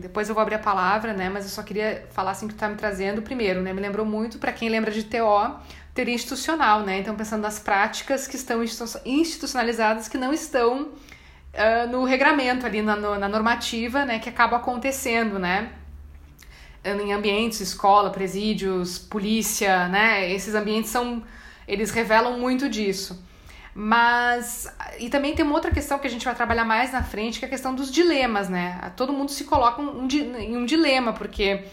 [0.00, 1.28] depois eu vou abrir a palavra, né?
[1.28, 3.72] Mas eu só queria falar assim que tu tá me trazendo primeiro, né?
[3.72, 5.56] Me lembrou muito para quem lembra de TO,
[5.94, 6.98] teoria institucional, né?
[6.98, 12.96] Então, pensando nas práticas que estão institucionalizadas, que não estão uh, no regramento ali, na,
[12.96, 15.72] na normativa, né, que acaba acontecendo, né?
[16.84, 20.30] Em ambientes, escola, presídios, polícia, né?
[20.30, 21.22] Esses ambientes são.
[21.66, 23.22] Eles revelam muito disso.
[23.74, 24.72] Mas.
[24.98, 27.44] E também tem uma outra questão que a gente vai trabalhar mais na frente, que
[27.44, 28.92] é a questão dos dilemas, né?
[28.96, 31.64] Todo mundo se coloca um, um, em um dilema, porque.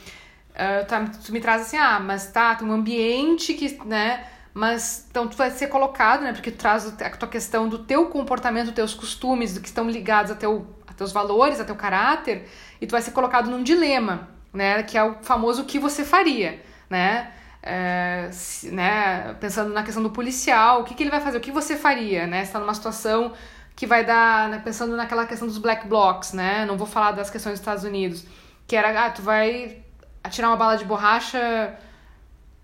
[0.51, 4.25] Uh, tá, tu me traz assim, ah, mas tá, tem um ambiente que, né?
[4.53, 6.33] Mas então tu vai ser colocado, né?
[6.33, 10.31] Porque tu traz a tua questão do teu comportamento, teus costumes, do que estão ligados
[10.31, 12.49] a, teu, a teus valores, a teu caráter,
[12.81, 14.81] e tu vai ser colocado num dilema, né?
[14.81, 17.31] Que é o famoso o que você faria, né?
[17.67, 19.35] É, se, né?
[19.39, 22.25] Pensando na questão do policial, o que, que ele vai fazer, o que você faria,
[22.25, 22.43] né?
[22.43, 23.33] Está numa situação
[23.75, 24.61] que vai dar, né?
[24.63, 26.65] pensando naquela questão dos black blocs, né?
[26.65, 28.25] Não vou falar das questões dos Estados Unidos,
[28.65, 29.83] que era, ah, tu vai
[30.23, 31.77] atirar uma bala de borracha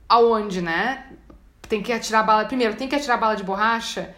[0.10, 1.06] aonde, né?
[1.74, 2.46] tem que atirar bala.
[2.46, 4.14] Primeiro, tem que atirar bala de borracha?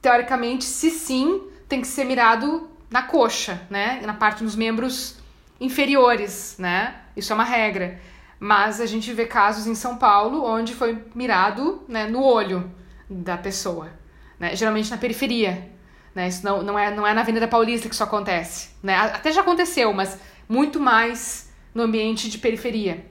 [0.00, 4.00] Teoricamente, se sim, tem que ser mirado na coxa, né?
[4.04, 5.16] Na parte dos membros
[5.60, 6.96] inferiores, né?
[7.16, 8.00] Isso é uma regra.
[8.42, 12.68] Mas a gente vê casos em São Paulo onde foi mirado né, no olho
[13.08, 13.88] da pessoa,
[14.36, 14.56] né?
[14.56, 15.70] Geralmente na periferia,
[16.12, 16.26] né?
[16.26, 18.96] Isso não, não, é, não é na Avenida Paulista que isso acontece, né?
[18.96, 23.06] Até já aconteceu, mas muito mais no ambiente de periferia,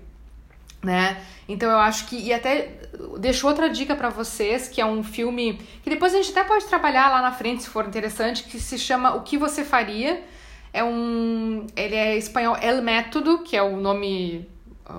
[0.83, 1.23] né?
[1.47, 2.81] Então eu acho que e até
[3.17, 6.65] deixo outra dica para vocês, que é um filme que depois a gente até pode
[6.65, 10.25] trabalhar lá na frente se for interessante, que se chama O que você faria.
[10.73, 14.45] É um ele é espanhol El Método, que é o nome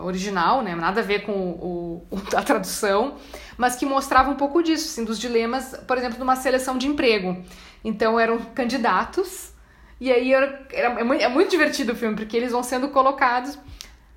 [0.03, 0.75] original, né?
[0.75, 3.17] Nada a ver com o, o, a tradução,
[3.57, 6.87] mas que mostrava um pouco disso, assim, dos dilemas, por exemplo, de uma seleção de
[6.87, 7.43] emprego.
[7.85, 9.53] Então eram candidatos
[10.01, 12.89] e aí era, era é, muito, é muito divertido o filme porque eles vão sendo
[12.89, 13.59] colocados.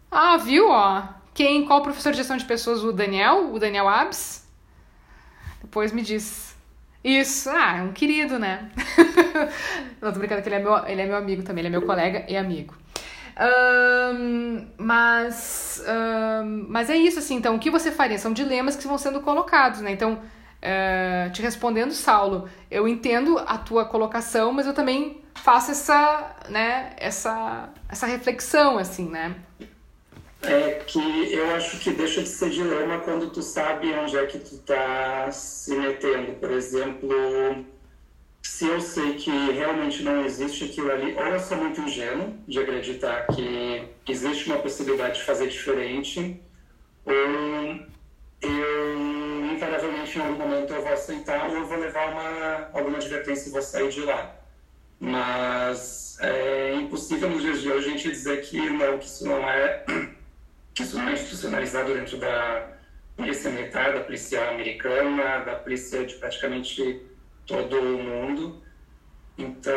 [0.09, 1.65] Ah, viu, ó, quem?
[1.65, 2.83] Qual professor de gestão de pessoas?
[2.83, 3.53] O Daniel?
[3.53, 4.47] O Daniel Abs?
[5.61, 6.55] Depois me diz.
[7.03, 8.71] Isso, ah, é um querido, né?
[10.01, 11.85] Não, tô brincando que ele é, meu, ele é meu amigo também, ele é meu
[11.85, 12.73] colega e amigo.
[13.37, 18.17] Um, mas, um, mas é isso, assim, então, o que você faria?
[18.17, 19.91] São dilemas que vão sendo colocados, né?
[19.91, 26.35] Então, uh, te respondendo, Saulo, eu entendo a tua colocação, mas eu também faço essa,
[26.49, 29.35] né, essa, essa reflexão, assim, né?
[30.43, 34.39] é que eu acho que deixa de ser dilema quando tu sabe onde é que
[34.39, 36.33] tu tá se metendo.
[36.33, 37.65] Por exemplo,
[38.47, 42.59] se eu sei que realmente não existe aquilo ali, ou eu sou muito ingênuo de
[42.59, 46.39] acreditar que existe uma possibilidade de fazer diferente,
[47.03, 47.13] ou
[48.41, 53.49] eu, invariavelmente, em algum momento eu vou aceitar ou eu vou levar uma, alguma advertência
[53.49, 54.35] e vou sair de lá.
[54.99, 59.49] Mas é impossível nos dias de hoje a gente dizer que não, que isso não
[59.49, 59.83] é
[60.73, 62.69] que isso não é institucionalizado dentro da
[63.17, 67.14] polícia militar, da polícia americana, da polícia de praticamente
[67.45, 68.61] todo o mundo.
[69.37, 69.73] Então,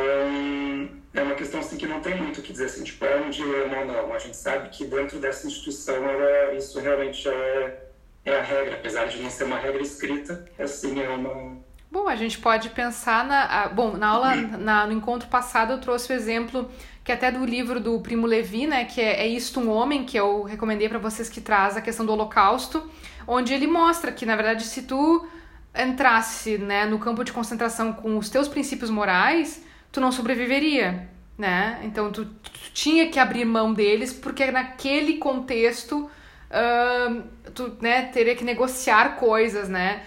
[1.12, 3.30] é uma questão assim que não tem muito o que dizer assim, tipo, é um
[3.30, 4.14] dilema ou não.
[4.14, 7.88] A gente sabe que dentro dessa instituição ela, isso realmente é,
[8.24, 11.56] é a regra, apesar de não ser uma regra escrita, assim, é uma...
[11.90, 13.68] Bom, a gente pode pensar na...
[13.68, 16.70] Bom, na aula, na, no encontro passado eu trouxe o exemplo
[17.02, 20.14] que até do livro do Primo Levi, né, que é, é Isto um Homem, que
[20.14, 22.88] eu recomendei para vocês que traz a questão do Holocausto,
[23.26, 25.26] onde ele mostra que, na verdade, se tu
[25.74, 31.80] entrasse, né, no campo de concentração com os teus princípios morais, tu não sobreviveria, né?
[31.84, 36.10] Então tu, tu tinha que abrir mão deles porque naquele contexto
[36.50, 37.22] uh,
[37.54, 40.02] tu, né, teria que negociar coisas, né?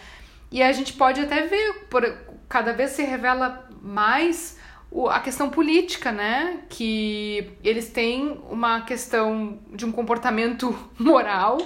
[0.51, 2.03] E a gente pode até ver, por,
[2.49, 4.59] cada vez se revela mais
[5.09, 6.59] a questão política, né?
[6.69, 11.57] Que eles têm uma questão de um comportamento moral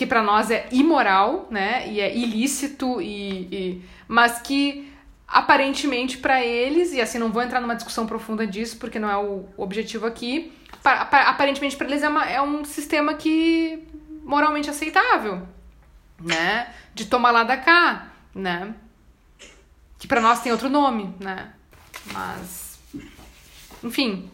[0.00, 1.86] que para nós é imoral, né?
[1.86, 3.84] E é ilícito e, e...
[4.08, 4.90] mas que
[5.28, 9.18] aparentemente para eles e assim não vou entrar numa discussão profunda disso porque não é
[9.18, 10.54] o objetivo aqui.
[10.82, 13.86] Aparentemente para eles é, uma, é um sistema que
[14.24, 15.46] moralmente aceitável,
[16.18, 16.72] né?
[16.94, 18.74] De tomar lá da cá, né?
[19.98, 21.52] Que para nós tem outro nome, né?
[22.10, 22.80] Mas.
[23.84, 24.30] Enfim.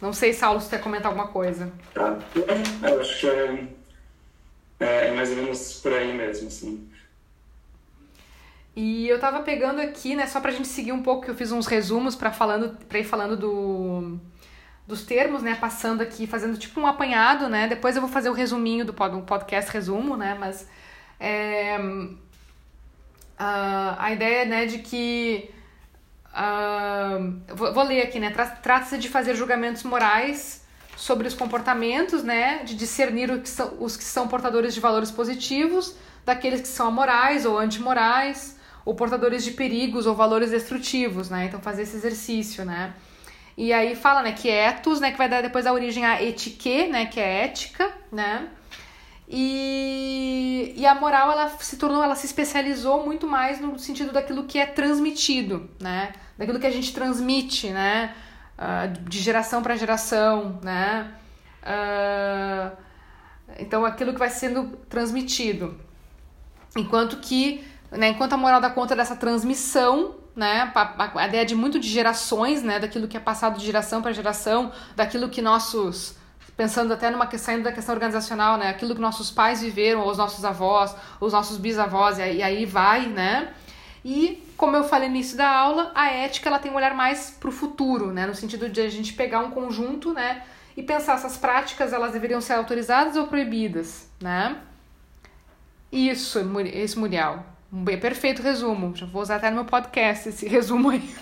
[0.00, 1.72] Não sei, Saulo, se quer comentar alguma coisa.
[1.94, 2.18] Tá.
[2.82, 3.81] Eu acho que
[4.82, 6.88] é, mais ou menos por aí mesmo, assim.
[8.74, 11.52] E eu tava pegando aqui, né, só pra gente seguir um pouco, que eu fiz
[11.52, 14.18] uns resumos para falando, para ir falando do
[14.86, 17.68] dos termos, né, passando aqui, fazendo tipo um apanhado, né?
[17.68, 20.68] Depois eu vou fazer o resuminho do podcast resumo, né, mas
[21.20, 21.78] é,
[23.38, 25.50] a, a ideia, né, de que
[26.32, 28.30] Uh, vou, vou, ler aqui, né?
[28.30, 30.61] Trata-se de fazer julgamentos morais
[31.02, 32.62] sobre os comportamentos, né?
[32.62, 36.86] De discernir os que, são, os que são portadores de valores positivos daqueles que são
[36.86, 41.46] amorais ou antimorais, ou portadores de perigos ou valores destrutivos, né?
[41.46, 42.94] Então fazer esse exercício, né?
[43.56, 46.86] E aí fala, né, que etos, né, que vai dar depois a origem a etique,
[46.86, 48.48] né, que é ética, né?
[49.28, 54.44] E, e a moral ela se tornou, ela se especializou muito mais no sentido daquilo
[54.44, 56.12] que é transmitido, né?
[56.38, 58.14] Daquilo que a gente transmite, né?
[58.62, 61.12] Uh, de geração para geração, né?
[61.62, 62.76] Uh,
[63.58, 65.80] então aquilo que vai sendo transmitido.
[66.76, 71.80] Enquanto que, né, enquanto a moral dá conta dessa transmissão, né, a, ideia de muito
[71.80, 76.16] de gerações, né, daquilo que é passado de geração para geração, daquilo que nossos
[76.56, 80.18] pensando até numa saindo da questão organizacional, né, aquilo que nossos pais viveram, ou os
[80.18, 83.52] nossos avós, os nossos bisavós, e aí vai, né?
[84.04, 87.30] E como eu falei no início da aula, a ética ela tem um olhar mais
[87.30, 90.42] para o futuro, né, no sentido de a gente pegar um conjunto, né,
[90.76, 94.56] e pensar essas práticas elas deveriam ser autorizadas ou proibidas, né?
[95.92, 96.38] Isso,
[96.72, 97.44] esse Muriel.
[97.70, 98.96] Um perfeito resumo.
[98.96, 101.14] Já vou usar até no meu podcast esse resumo aí.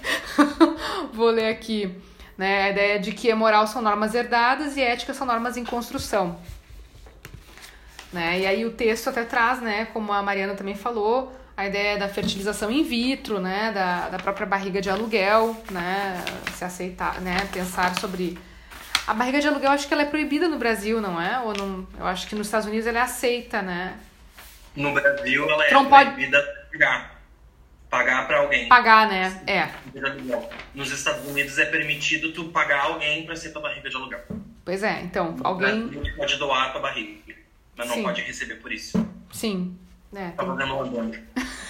[1.13, 1.93] vou ler aqui.
[2.39, 2.65] Né?
[2.65, 6.39] A ideia de que moral são normas herdadas e ética são normas em construção.
[8.13, 8.41] Né?
[8.41, 12.09] E aí o texto até traz, né, como a Mariana também falou, a ideia da
[12.09, 17.95] fertilização in vitro, né, da, da própria barriga de aluguel, né, se aceitar, né, pensar
[18.01, 18.39] sobre
[19.07, 21.39] a barriga de aluguel, acho que ela é proibida no Brasil, não é?
[21.41, 23.99] Ou não, eu acho que nos Estados Unidos ela é aceita, né?
[24.75, 26.13] No Brasil ela é não pode...
[26.13, 26.43] proibida
[26.73, 27.21] pagar.
[27.91, 28.69] Pagar para alguém.
[28.69, 29.43] Pagar, né?
[29.47, 29.69] É.
[30.75, 34.25] Nos Estados Unidos é permitido tu pagar alguém para ser tua barriga de aluguel.
[34.65, 35.89] Pois é, então, alguém.
[35.89, 37.35] Brasil, pode doar tua barriga,
[37.77, 38.03] mas não Sim.
[38.05, 39.05] pode receber por isso.
[39.33, 39.77] Sim.
[40.15, 41.11] É, tá fazendo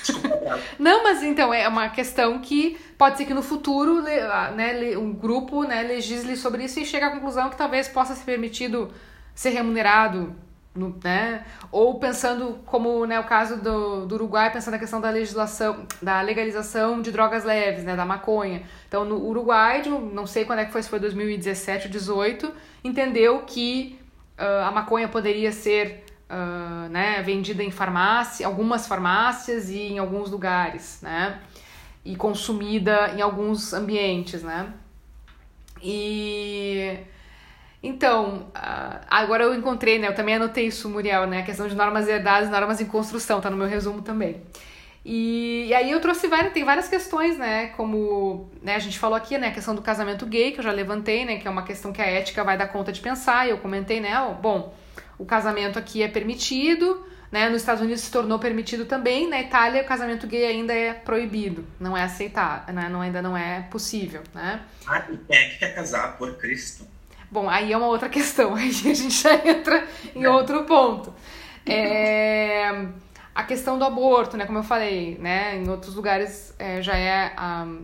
[0.02, 0.58] Desculpa.
[0.78, 5.64] não, mas então é uma questão que pode ser que no futuro né, um grupo
[5.64, 8.90] né, legisle sobre isso e chegue à conclusão que talvez possa ser permitido
[9.34, 10.34] ser remunerado
[10.74, 11.44] no, né?
[11.70, 16.20] Ou pensando como né, o caso do, do Uruguai, pensando na questão da legislação, da
[16.20, 18.62] legalização de drogas leves, né, da maconha.
[18.88, 22.52] Então, no Uruguai, não sei quando é que foi, se foi 2017 ou 2018,
[22.84, 23.98] entendeu que
[24.38, 30.30] uh, a maconha poderia ser uh, né, vendida em farmácia, algumas farmácias e em alguns
[30.30, 31.40] lugares, né?
[32.04, 34.72] E consumida em alguns ambientes, né?
[35.82, 36.98] E
[37.82, 40.08] então, uh, agora eu encontrei, né?
[40.08, 41.40] Eu também anotei isso, Muriel, né?
[41.40, 44.42] A questão de normas herdadas normas em construção, tá no meu resumo também.
[45.04, 47.68] E, e, aí eu trouxe várias, tem várias questões, né?
[47.68, 49.48] Como né, a gente falou aqui, né?
[49.48, 51.38] A questão do casamento gay, que eu já levantei, né?
[51.38, 53.98] Que é uma questão que a ética vai dar conta de pensar, e eu comentei,
[53.98, 54.12] né?
[54.42, 54.74] bom,
[55.20, 57.50] o casamento aqui é permitido, né?
[57.50, 61.62] Nos Estados Unidos se tornou permitido também, na Itália o casamento gay ainda é proibido,
[61.78, 62.88] não é aceitado, né?
[62.88, 64.62] Não, ainda não é possível, né?
[64.86, 66.88] Ah, e quem é que quer casar por Cristo?
[67.30, 71.12] Bom, aí é uma outra questão, aí a gente já entra em outro ponto.
[71.66, 72.86] É,
[73.34, 77.34] a questão do aborto, né, como eu falei, né, em outros lugares é, já é,
[77.38, 77.74] um,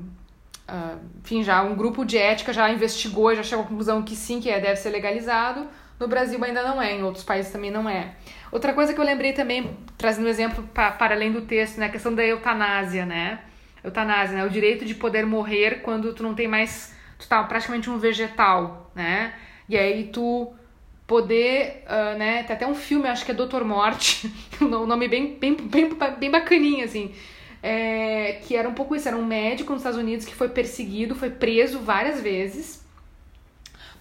[0.70, 4.41] uh, enfim, já um grupo de ética já investigou, já chegou à conclusão que sim,
[4.41, 5.68] que é, deve ser legalizado.
[5.99, 8.14] No Brasil ainda não é, em outros países também não é.
[8.53, 11.86] Outra coisa que eu lembrei também, trazendo um exemplo para, para além do texto, né,
[11.86, 13.40] a questão da eutanásia, né?
[13.82, 14.44] Eutanásia, né?
[14.44, 18.90] O direito de poder morrer quando tu não tem mais tu tá praticamente um vegetal,
[18.94, 19.34] né?
[19.68, 20.53] E aí tu
[21.07, 22.42] poder, uh, né?
[22.42, 24.30] Tem até um filme, acho que é Doutor Morte,
[24.61, 27.12] um nome bem, bem, bem, bem bacaninho, assim.
[27.62, 31.16] É, que era um pouco isso, era um médico nos Estados Unidos que foi perseguido,
[31.16, 32.86] foi preso várias vezes,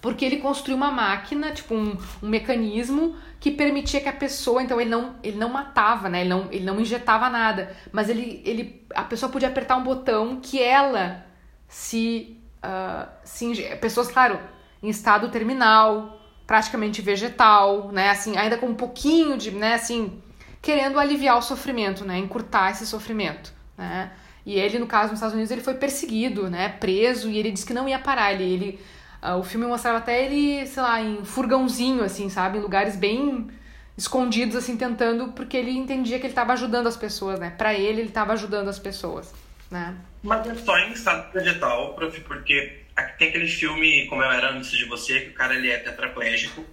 [0.06, 4.80] porque ele construiu uma máquina, tipo um, um mecanismo que permitia que a pessoa, então
[4.80, 6.20] ele não, ele não matava, né?
[6.20, 10.38] Ele não, ele não injetava nada, mas ele, ele, a pessoa podia apertar um botão
[10.40, 11.26] que ela
[11.66, 14.38] se uh, pessoas, claro,
[14.80, 18.10] em estado terminal, praticamente vegetal, né?
[18.10, 19.74] Assim, ainda com um pouquinho de, né?
[19.74, 20.22] Assim,
[20.62, 22.16] querendo aliviar o sofrimento, né?
[22.16, 24.12] Encurtar esse sofrimento, né?
[24.46, 26.68] E ele, no caso, nos Estados Unidos, ele foi perseguido, né?
[26.68, 28.32] Preso e ele disse que não ia parar.
[28.32, 28.80] Ele, ele
[29.22, 32.58] o filme mostrava até ele, sei lá, em furgãozinho, assim, sabe?
[32.58, 33.48] Em lugares bem
[33.96, 37.50] escondidos, assim, tentando, porque ele entendia que ele estava ajudando as pessoas, né?
[37.50, 39.32] Para ele, ele estava ajudando as pessoas,
[39.70, 39.94] né?
[40.22, 42.84] Mas é só em estado vegetal, prof, porque
[43.18, 46.64] tem aquele filme Como Eu Era Antes de Você, que o cara ele é tetraplégico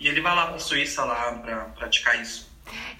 [0.00, 2.50] e ele vai lá pra Suíça lá pra praticar isso.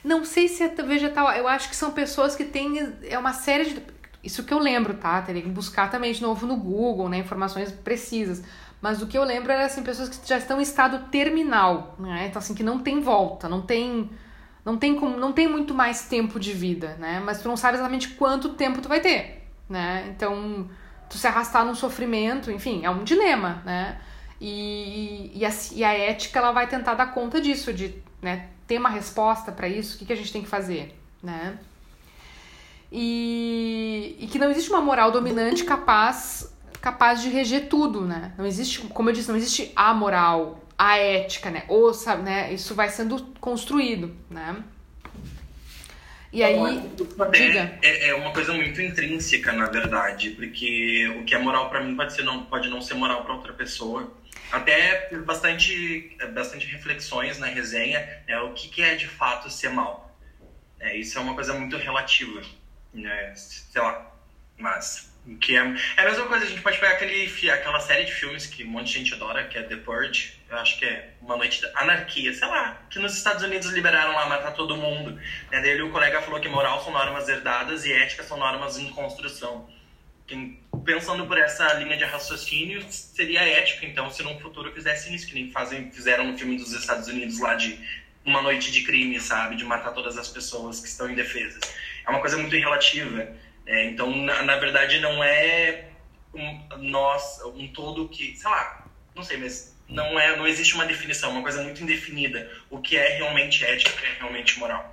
[0.04, 3.64] Não sei se é vegetal, eu acho que são pessoas que têm é uma série
[3.64, 3.82] de
[4.22, 5.20] isso que eu lembro, tá?
[5.20, 8.42] Teria que buscar também de novo no Google, né, informações precisas.
[8.82, 12.26] Mas o que eu lembro era assim pessoas que já estão em estado terminal, né?
[12.26, 14.10] Então assim que não tem volta, não tem
[14.64, 17.22] não tem como, não tem muito mais tempo de vida, né?
[17.24, 20.12] Mas tu não sabe exatamente quanto tempo tu vai ter né?
[20.14, 20.68] Então,
[21.08, 24.00] tu se arrastar num sofrimento, enfim, é um dilema, né?
[24.40, 28.78] E, e, a, e a ética, ela vai tentar dar conta disso, de né, ter
[28.78, 31.58] uma resposta para isso, o que, que a gente tem que fazer, né?
[32.90, 36.51] E e que não existe uma moral dominante capaz
[36.82, 38.34] capaz de reger tudo, né?
[38.36, 41.64] Não existe, como eu disse, não existe a moral, a ética, né?
[41.68, 42.52] Ou sabe, né?
[42.52, 44.62] Isso vai sendo construído, né?
[46.32, 46.58] E aí,
[47.30, 47.78] diga.
[47.82, 51.94] É, é uma coisa muito intrínseca, na verdade, porque o que é moral para mim
[51.94, 54.12] pode ser não pode não ser moral para outra pessoa.
[54.50, 58.40] Até bastante bastante reflexões na resenha, né?
[58.40, 60.18] O que, que é de fato ser mal?
[60.80, 62.42] É, isso é uma coisa muito relativa,
[62.92, 63.34] né?
[63.36, 64.10] Sei lá,
[64.58, 68.12] mas que é, é a mesma coisa, a gente pode pegar aquele, aquela série de
[68.12, 71.10] filmes que um monte de gente adora, que é The Purge, eu acho que é
[71.20, 75.12] Uma Noite de Anarquia, sei lá, que nos Estados Unidos liberaram lá matar todo mundo.
[75.12, 75.60] Né?
[75.60, 79.68] Daí o colega falou que moral são normas herdadas e ética são normas em construção.
[80.26, 85.26] Quem, pensando por essa linha de raciocínio, seria ética, então, se num futuro fizesse isso,
[85.28, 87.78] que nem fazem, fizeram no filme dos Estados Unidos lá de
[88.24, 89.54] Uma Noite de Crime, sabe?
[89.54, 91.60] De matar todas as pessoas que estão indefesas.
[92.04, 93.36] É uma coisa muito relativa.
[93.66, 95.88] É, então, na, na, verdade, não é
[96.34, 98.84] um, nós, um todo que, sei lá,
[99.14, 102.50] não sei, mas não, é, não existe uma definição, uma coisa muito indefinida.
[102.70, 104.90] O que é realmente ética, o que é realmente moral.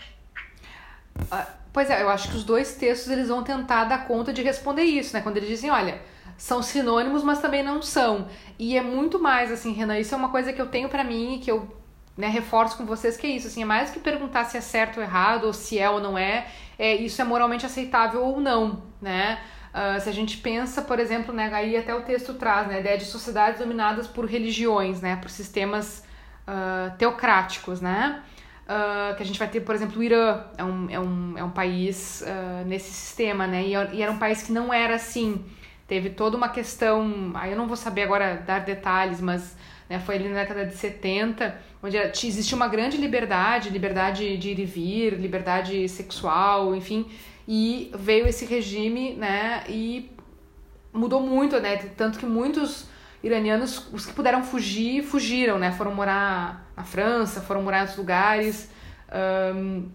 [1.31, 4.41] Ah, pois é, eu acho que os dois textos eles vão tentar dar conta de
[4.41, 5.21] responder isso, né?
[5.21, 6.01] Quando eles dizem, olha,
[6.37, 8.29] são sinônimos, mas também não são.
[8.57, 11.35] E é muito mais assim, Renan, isso é uma coisa que eu tenho para mim
[11.35, 11.78] e que eu
[12.19, 14.97] né, reforço com vocês que é isso, assim, é mais que perguntar se é certo
[14.97, 16.47] ou errado, ou se é ou não é,
[16.77, 19.39] é isso é moralmente aceitável ou não, né?
[19.69, 22.79] Uh, se a gente pensa, por exemplo, né, aí até o texto traz, né, a
[22.81, 26.03] ideia de sociedades dominadas por religiões, né, por sistemas
[26.45, 28.21] uh, teocráticos, né,
[28.65, 31.43] uh, que a gente vai ter, por exemplo, o Irã é um, é um, é
[31.43, 32.21] um país
[32.65, 35.45] nesse sistema, né, e, e, era um país que não era assim,
[35.87, 39.55] teve toda uma questão, aí eu não vou saber agora dar detalhes, mas
[39.89, 44.59] né, foi ali na década de 70, onde existia uma grande liberdade, liberdade de ir
[44.59, 47.09] e vir, liberdade sexual, enfim,
[47.47, 50.11] e veio esse regime, né, e
[50.93, 52.87] mudou muito, né, tanto que muitos
[53.23, 57.97] iranianos, os que puderam fugir, fugiram, né, foram morar na França, foram morar em outros
[57.97, 58.69] lugares,
[59.55, 59.89] um,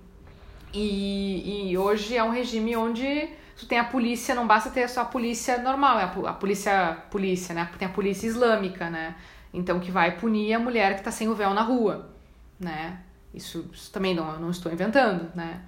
[0.72, 5.02] e, e hoje é um regime onde tu tem a polícia, não basta ter só
[5.02, 9.14] a polícia normal, é a, polícia, polícia, né, tem a polícia islâmica, né,
[9.54, 12.10] então, que vai punir a mulher que está sem o véu na rua,
[12.58, 12.98] né?
[13.32, 15.62] Isso, isso também não, não estou inventando, né?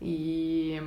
[0.00, 0.80] E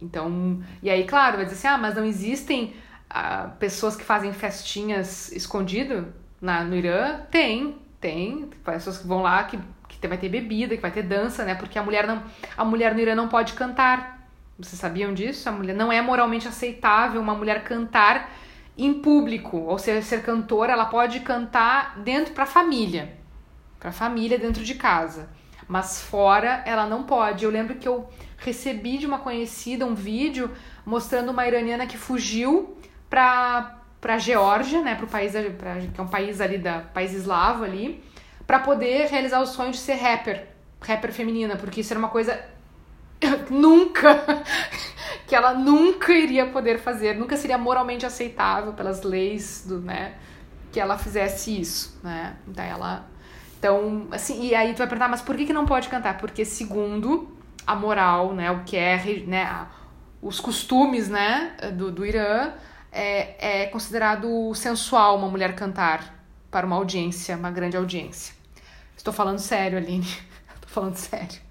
[0.00, 2.74] então, e aí, claro, vai dizer assim, ah, mas não existem
[3.08, 7.20] ah, pessoas que fazem festinhas escondido na, no Irã?
[7.30, 8.50] Tem, tem.
[8.64, 9.58] Pessoas que vão lá que,
[9.88, 11.54] que vai ter bebida, que vai ter dança, né?
[11.54, 12.22] Porque a mulher não,
[12.56, 14.28] a mulher no Irã não pode cantar.
[14.58, 15.48] Vocês sabiam disso?
[15.48, 18.30] A mulher não é moralmente aceitável uma mulher cantar
[18.78, 23.18] em público, ou seja, ser cantora, ela pode cantar dentro para a família,
[23.80, 25.28] para a família dentro de casa,
[25.66, 27.44] mas fora ela não pode.
[27.44, 30.52] Eu lembro que eu recebi de uma conhecida um vídeo
[30.86, 32.78] mostrando uma iraniana que fugiu
[33.10, 37.12] para para Geórgia, né, para o país pra, que é um país ali da país
[37.12, 38.00] eslavo ali,
[38.46, 40.46] para poder realizar o sonho de ser rapper,
[40.80, 42.40] rapper feminina, porque isso era uma coisa
[43.50, 44.42] nunca
[45.26, 50.14] que ela nunca iria poder fazer, nunca seria moralmente aceitável pelas leis do, né,
[50.72, 52.36] que ela fizesse isso, né?
[52.46, 53.06] Então ela
[53.58, 56.16] então, assim, e aí tu vai perguntar, mas por que, que não pode cantar?
[56.18, 58.96] Porque segundo a moral, né, o que é,
[59.26, 59.66] né,
[60.22, 62.52] os costumes, né, do, do Irã,
[62.92, 66.14] é, é considerado sensual uma mulher cantar
[66.50, 68.34] para uma audiência, uma grande audiência.
[68.96, 70.06] Estou falando sério, Aline.
[70.54, 71.47] Estou falando sério.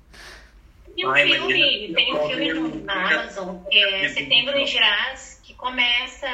[0.97, 5.39] E o Ai, filme, tem um filme no, na Amazon, que é Setembro em Giraz,
[5.43, 6.27] que começa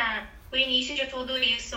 [0.53, 1.75] o início de tudo isso.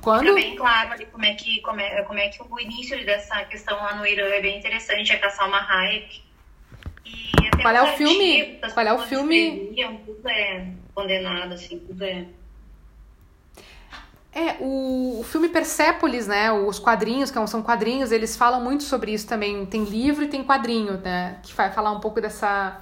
[0.00, 0.20] Quando?
[0.20, 3.44] Fica bem claro ali como é que, como é, como é que o início dessa
[3.46, 6.22] questão lá no Irã é bem interessante, é com a Salma Hayek.
[7.04, 8.60] E Qual é o filme?
[8.72, 9.74] Qual é o filme?
[10.06, 12.26] Tudo é condenado, assim, tudo é
[14.32, 16.52] é, o, o filme Persépolis, né?
[16.52, 19.66] Os quadrinhos, que são quadrinhos, eles falam muito sobre isso também.
[19.66, 21.38] Tem livro e tem quadrinho, né?
[21.42, 22.78] Que vai falar um pouco dessa,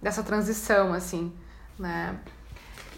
[0.00, 1.32] dessa transição, assim,
[1.78, 2.16] né?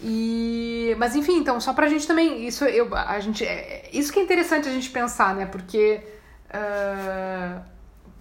[0.01, 2.47] E, mas enfim, então, só pra gente também.
[2.47, 5.45] Isso, eu, a gente, é, isso que é interessante a gente pensar, né?
[5.45, 6.01] Porque.
[6.49, 7.61] Uh,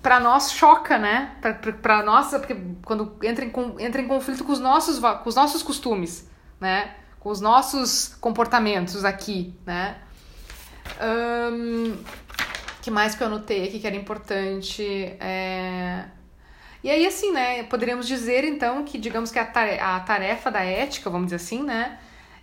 [0.03, 1.37] para nós choca, né?
[1.83, 5.63] Para nós, porque quando entra em, entra em conflito com os nossos, com os nossos
[5.63, 6.29] costumes,
[6.61, 6.95] né?
[7.21, 9.97] Com os nossos comportamentos aqui, né?
[11.01, 11.97] Um,
[12.81, 14.83] que mais que eu anotei aqui que era importante?
[15.21, 16.05] É...
[16.83, 17.63] E aí, assim, né?
[17.65, 21.99] Poderíamos dizer, então, que digamos que a tarefa da ética, vamos dizer assim, né?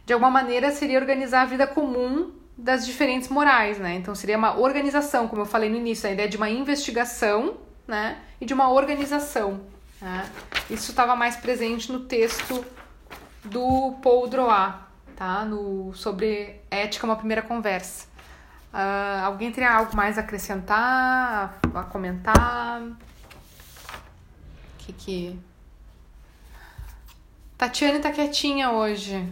[0.05, 3.95] De alguma maneira seria organizar a vida comum das diferentes morais, né?
[3.95, 7.57] Então seria uma organização, como eu falei no início, a ideia de uma investigação,
[7.87, 8.17] né?
[8.39, 9.61] E de uma organização.
[10.01, 10.29] Né?
[10.69, 12.65] Isso estava mais presente no texto
[13.45, 14.75] do Paul Droit,
[15.15, 15.45] tá?
[15.45, 18.07] No, sobre ética, uma primeira conversa.
[18.73, 22.83] Uh, alguém teria algo mais a acrescentar, a, a comentar?
[24.79, 25.39] Que que...
[27.57, 29.31] Tatiane tá quietinha hoje.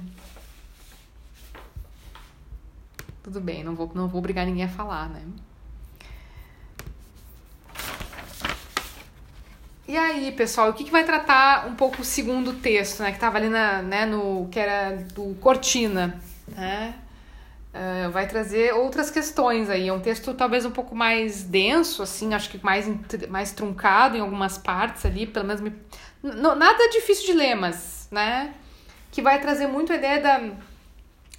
[3.22, 5.22] Tudo bem, não vou, não vou obrigar ninguém a falar, né?
[9.86, 13.09] E aí, pessoal, o que, que vai tratar um pouco o segundo texto, né?
[13.09, 14.47] Que estava ali na, né, no.
[14.49, 16.95] que era do Cortina, né?
[17.73, 19.89] Uh, vai trazer outras questões aí.
[19.89, 22.88] É um texto talvez um pouco mais denso, assim, acho que mais,
[23.29, 25.73] mais truncado em algumas partes ali, pelo menos me...
[26.21, 28.53] nada difícil de ler, mas, né?
[29.11, 30.49] Que vai trazer muito a ideia da,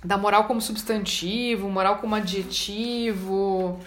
[0.04, 3.80] da moral como substantivo, moral como adjetivo,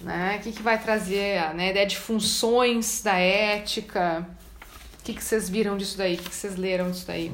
[0.00, 0.36] né?
[0.38, 1.68] O que, que vai trazer né?
[1.68, 4.26] a ideia de funções da ética?
[5.00, 6.14] O que, que vocês viram disso daí?
[6.14, 7.32] O que, que vocês leram disso daí?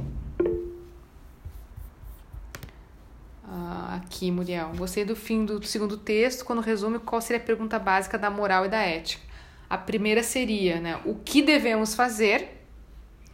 [3.47, 4.73] Ah, aqui, Muriel.
[4.77, 8.67] Gostei do fim do segundo texto, quando resume qual seria a pergunta básica da moral
[8.67, 9.23] e da ética.
[9.69, 12.65] A primeira seria, né, o que devemos fazer,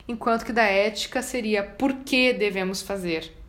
[0.09, 3.40] enquanto que da ética seria por que devemos fazer.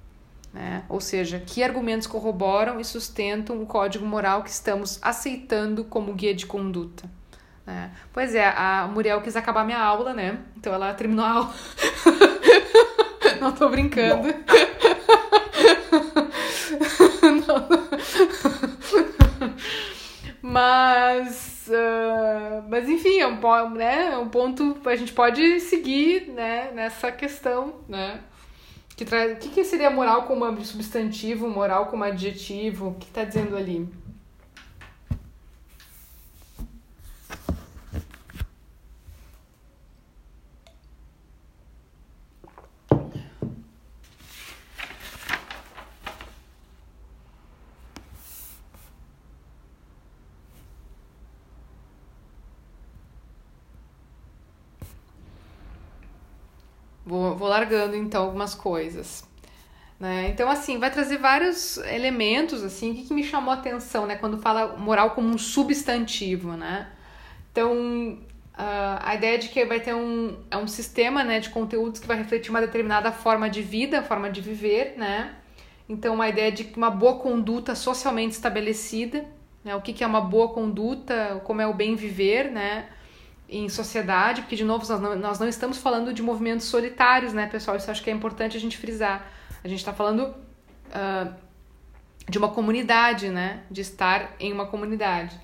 [0.53, 0.83] Né?
[0.89, 6.33] Ou seja, que argumentos corroboram e sustentam o código moral que estamos aceitando como guia
[6.33, 7.09] de conduta.
[7.65, 7.91] Né?
[8.11, 10.39] Pois é, a Muriel quis acabar minha aula, né?
[10.57, 11.53] Então ela terminou a aula.
[13.39, 14.27] Não tô brincando.
[17.47, 17.67] Não.
[20.41, 26.71] Mas, uh, mas enfim, é um, né, é um ponto a gente pode seguir né,
[26.73, 28.19] nessa questão, né?
[28.95, 32.89] Que traz, o que, que seria moral como substantivo, moral como adjetivo?
[32.89, 33.87] O que está dizendo ali?
[57.05, 59.29] Vou, vou largando então algumas coisas.
[59.99, 60.29] Né?
[60.29, 64.15] Então, assim, vai trazer vários elementos, assim, que, que me chamou a atenção, né?
[64.15, 66.87] Quando fala moral como um substantivo, né?
[67.51, 68.17] Então,
[68.57, 72.07] uh, a ideia de que vai ter um, é um sistema, né, de conteúdos que
[72.07, 75.35] vai refletir uma determinada forma de vida, forma de viver, né?
[75.87, 79.23] Então, a ideia de uma boa conduta socialmente estabelecida,
[79.63, 79.75] né?
[79.75, 82.87] O que, que é uma boa conduta, como é o bem viver, né?
[83.51, 87.47] Em sociedade, porque, de novo, nós não, nós não estamos falando de movimentos solitários, né,
[87.47, 87.75] pessoal?
[87.75, 89.27] Isso acho que é importante a gente frisar.
[89.61, 91.35] A gente está falando uh,
[92.29, 93.63] de uma comunidade, né?
[93.69, 95.37] De estar em uma comunidade.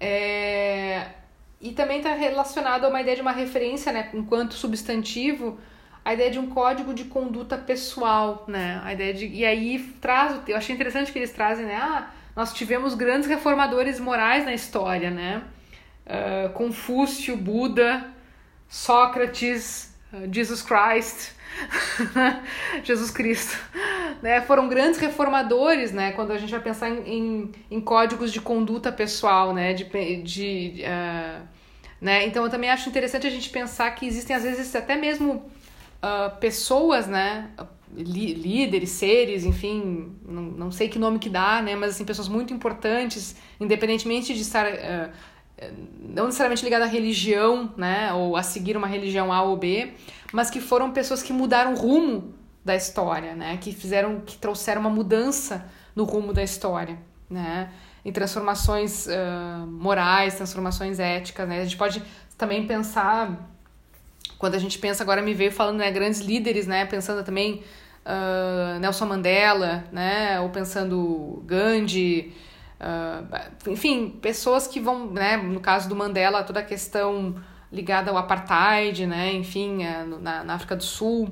[0.00, 1.06] É...
[1.60, 4.08] E também está relacionado a uma ideia de uma referência, né?
[4.14, 5.60] Enquanto substantivo,
[6.02, 8.80] a ideia de um código de conduta pessoal, né?
[8.82, 9.26] A ideia de...
[9.26, 10.40] E aí traz...
[10.48, 11.76] Eu achei interessante que eles trazem, né?
[11.76, 15.42] Ah, nós tivemos grandes reformadores morais na história, né?
[16.06, 18.06] Uh, Confúcio, Buda,
[18.68, 21.32] Sócrates, uh, Jesus Christ,
[22.82, 23.58] Jesus Cristo,
[24.22, 24.40] né?
[24.40, 26.12] Foram grandes reformadores, né?
[26.12, 29.74] Quando a gente vai pensar em, em, em códigos de conduta pessoal, né?
[29.74, 29.84] De,
[30.22, 31.46] de uh,
[32.00, 32.26] né?
[32.26, 35.34] Então eu também acho interessante a gente pensar que existem às vezes até mesmo
[36.02, 37.50] uh, pessoas, né?
[37.94, 41.76] líderes, seres, enfim, não, não sei que nome que dá, né?
[41.76, 45.10] Mas assim pessoas muito importantes, independentemente de estar uh,
[46.00, 49.92] não necessariamente ligada à religião, né, ou a seguir uma religião A ou B,
[50.32, 52.34] mas que foram pessoas que mudaram o rumo
[52.64, 56.98] da história, né, que fizeram, que trouxeram uma mudança no rumo da história,
[57.28, 57.70] né,
[58.04, 62.02] em transformações uh, morais, transformações éticas, né, a gente pode
[62.36, 63.48] também pensar,
[64.38, 67.62] quando a gente pensa, agora me veio falando, né, grandes líderes, né, pensando também
[68.04, 72.32] uh, Nelson Mandela, né, ou pensando Gandhi,
[72.82, 77.36] Uh, enfim, pessoas que vão, né, no caso do Mandela, toda a questão
[77.70, 81.28] ligada ao apartheid, né, enfim, é, na, na África do Sul,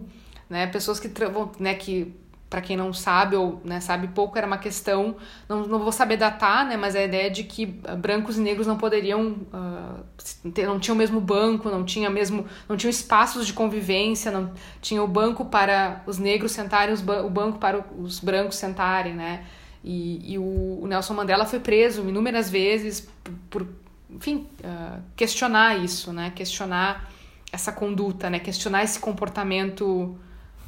[0.49, 1.11] né, pessoas que
[1.59, 2.15] né, que
[2.49, 5.17] para quem não sabe ou né, sabe pouco era uma questão,
[5.49, 8.77] não, não vou saber datar, né, mas a ideia de que brancos e negros não
[8.77, 13.53] poderiam uh, ter, não tinham o mesmo banco, não tinha mesmo, não tinham espaços de
[13.53, 18.57] convivência, não tinha o banco para os negros sentarem, os, o banco para os brancos
[18.57, 19.45] sentarem, né,
[19.83, 23.67] e, e o, o, Nelson Mandela foi preso inúmeras vezes por, por
[24.11, 26.33] enfim, uh, questionar isso, né?
[26.35, 27.11] Questionar
[27.51, 28.39] essa conduta, né?
[28.39, 30.19] Questionar esse comportamento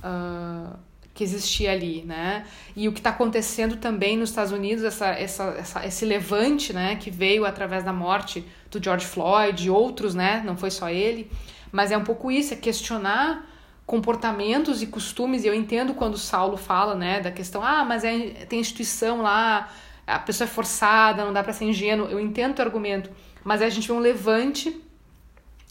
[0.02, 0.76] uh,
[1.12, 2.46] que existia ali, né?
[2.74, 6.96] E o que está acontecendo também nos Estados Unidos, essa, essa, essa, esse levante, né?
[6.96, 10.42] Que veio através da morte do George Floyd outros, né?
[10.44, 11.30] Não foi só ele,
[11.70, 13.46] mas é um pouco isso, é questionar
[13.92, 18.46] comportamentos e costumes, e eu entendo quando Saulo fala, né, da questão, ah, mas é,
[18.46, 19.70] tem instituição lá,
[20.06, 23.10] a pessoa é forçada, não dá para ser ingênuo, eu entendo o argumento,
[23.44, 24.80] mas a gente vê um levante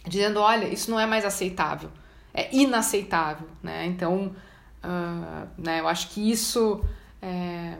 [0.08, 1.90] dizendo, olha, isso não é mais aceitável,
[2.32, 4.36] é inaceitável, né, então,
[4.84, 6.80] uh, né, eu acho que isso
[7.24, 7.74] é,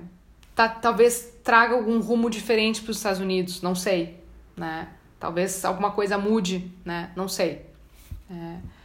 [0.56, 4.20] tá, talvez traga algum rumo diferente para os Estados Unidos, não sei,
[4.58, 4.88] né,
[5.20, 7.64] talvez alguma coisa mude, né, não sei,
[8.28, 8.81] é,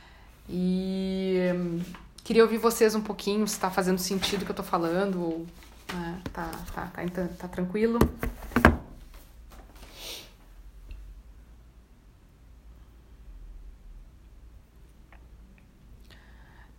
[0.49, 1.81] e hum,
[2.25, 5.47] queria ouvir vocês um pouquinho, se está fazendo sentido o que eu estou falando, ou
[5.93, 7.99] né, tá, tá, tá, tá, tá tranquilo.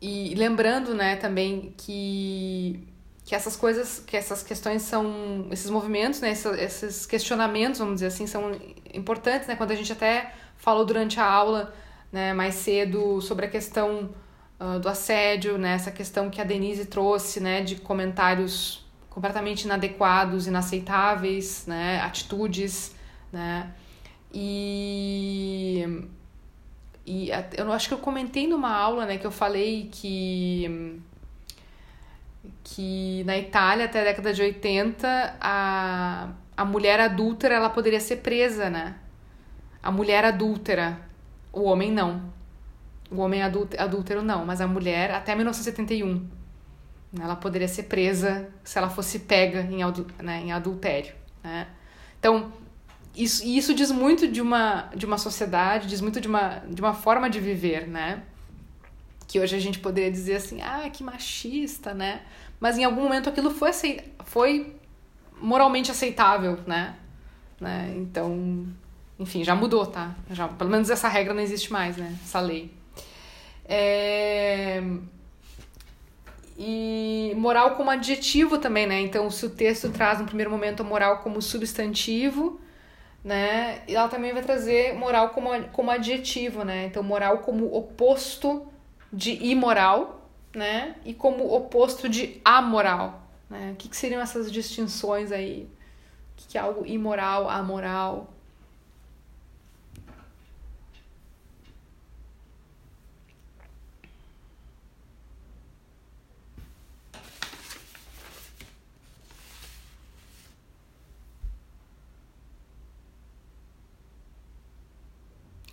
[0.02, 2.88] E lembrando, né, também que,
[3.26, 8.08] que essas coisas, que essas questões são, esses movimentos, né, esses, esses questionamentos, vamos dizer
[8.08, 8.52] assim, são
[8.94, 11.74] importantes, né, quando a gente até falou durante a aula
[12.12, 14.10] né, mais cedo sobre a questão
[14.60, 20.48] uh, do assédio, né, essa questão que a Denise trouxe, né, de comentários completamente inadequados,
[20.48, 22.96] inaceitáveis, né, atitudes,
[23.32, 23.72] né,
[24.34, 26.08] e
[27.10, 31.02] e eu acho que eu comentei numa aula, né, que eu falei que
[32.64, 38.18] que na Itália até a década de 80 a, a mulher adúltera ela poderia ser
[38.18, 38.96] presa, né?
[39.82, 41.00] A mulher adúltera,
[41.52, 42.34] o homem não.
[43.10, 46.28] O homem adúltero não, mas a mulher até 1971.
[47.20, 49.80] Ela poderia ser presa se ela fosse pega em,
[50.22, 51.16] né, em adultério.
[51.42, 51.68] Né?
[52.20, 52.52] Então,
[53.16, 56.94] isso, isso diz muito de uma, de uma sociedade, diz muito de uma, de uma
[56.94, 58.24] forma de viver, né?
[59.28, 62.22] Que hoje a gente poderia dizer assim, ah, que machista, né?
[62.60, 63.72] Mas em algum momento aquilo foi,
[64.26, 64.76] foi
[65.42, 66.96] moralmente aceitável, né?
[67.60, 67.94] né?
[67.96, 68.68] Então,
[69.20, 70.16] enfim, já mudou, tá?
[70.32, 72.16] Já, pelo menos essa regra não existe mais, né?
[72.24, 72.72] Essa lei.
[73.66, 74.82] É...
[76.58, 79.00] E moral como adjetivo também, né?
[79.02, 82.60] Então, se o texto traz no primeiro momento a moral como substantivo,
[83.24, 83.82] né?
[83.88, 86.86] Ela também vai trazer moral como, como adjetivo, né?
[86.86, 88.68] Então, moral como oposto
[89.12, 90.96] de imoral, né?
[91.06, 93.72] E como oposto de amoral, né?
[93.74, 95.68] O que, que seriam essas distinções aí?
[96.34, 98.34] O que é algo imoral, amoral?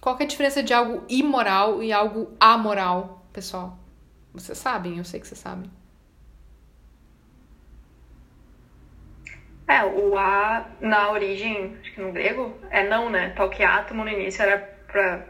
[0.04, 3.78] Qual é a diferença de algo imoral e algo amoral, pessoal?
[4.34, 5.70] Vocês sabem, eu sei que vocês sabem.
[9.66, 13.30] É, o A na origem, acho que no grego, é não, né?
[13.30, 15.24] Tal que átomo no início era pra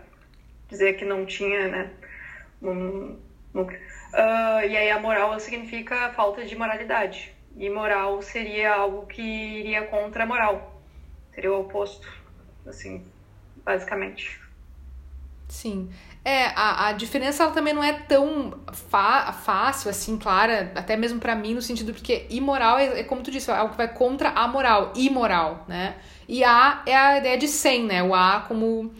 [0.68, 1.92] dizer que não tinha, né?
[2.60, 3.16] Uh,
[4.12, 7.32] e aí a moral significa falta de moralidade.
[7.56, 10.82] E moral seria algo que iria contra a moral.
[11.32, 12.12] Seria o oposto,
[12.66, 13.06] assim,
[13.64, 14.42] basicamente.
[15.54, 15.88] Sim.
[16.24, 21.36] É, a, a diferença ela também não é tão fácil, assim, clara, até mesmo para
[21.36, 24.30] mim, no sentido porque imoral é, é, como tu disse, é algo que vai contra
[24.30, 25.94] a moral, imoral, né?
[26.28, 28.02] E A é a ideia de sem, né?
[28.02, 28.92] O A como.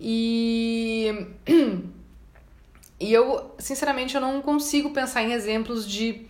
[0.00, 1.26] E.
[2.98, 6.26] E eu, sinceramente, eu não consigo pensar em exemplos de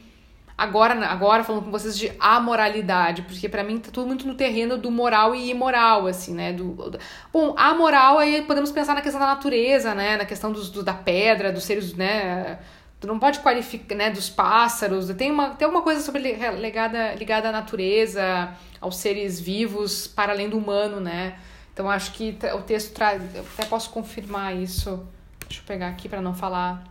[0.57, 4.79] agora, agora falando com vocês de amoralidade, porque para mim tá tudo muito no terreno
[4.79, 6.53] do moral e imoral, assim, né?
[6.53, 6.99] Do, do,
[7.33, 10.17] bom, a moral aí podemos pensar na questão da natureza, né?
[10.17, 12.59] Na questão dos, do, da pedra, dos seres, né?
[12.99, 14.11] Tu não pode qualificar, né?
[14.11, 15.09] Dos pássaros.
[15.15, 20.49] Tem uma, tem alguma coisa sobre ligada, ligada à natureza, aos seres vivos para além
[20.49, 21.39] do humano, né?
[21.73, 25.07] Então acho que o texto traz, eu até posso confirmar isso.
[25.47, 26.85] Deixa eu pegar aqui para não falar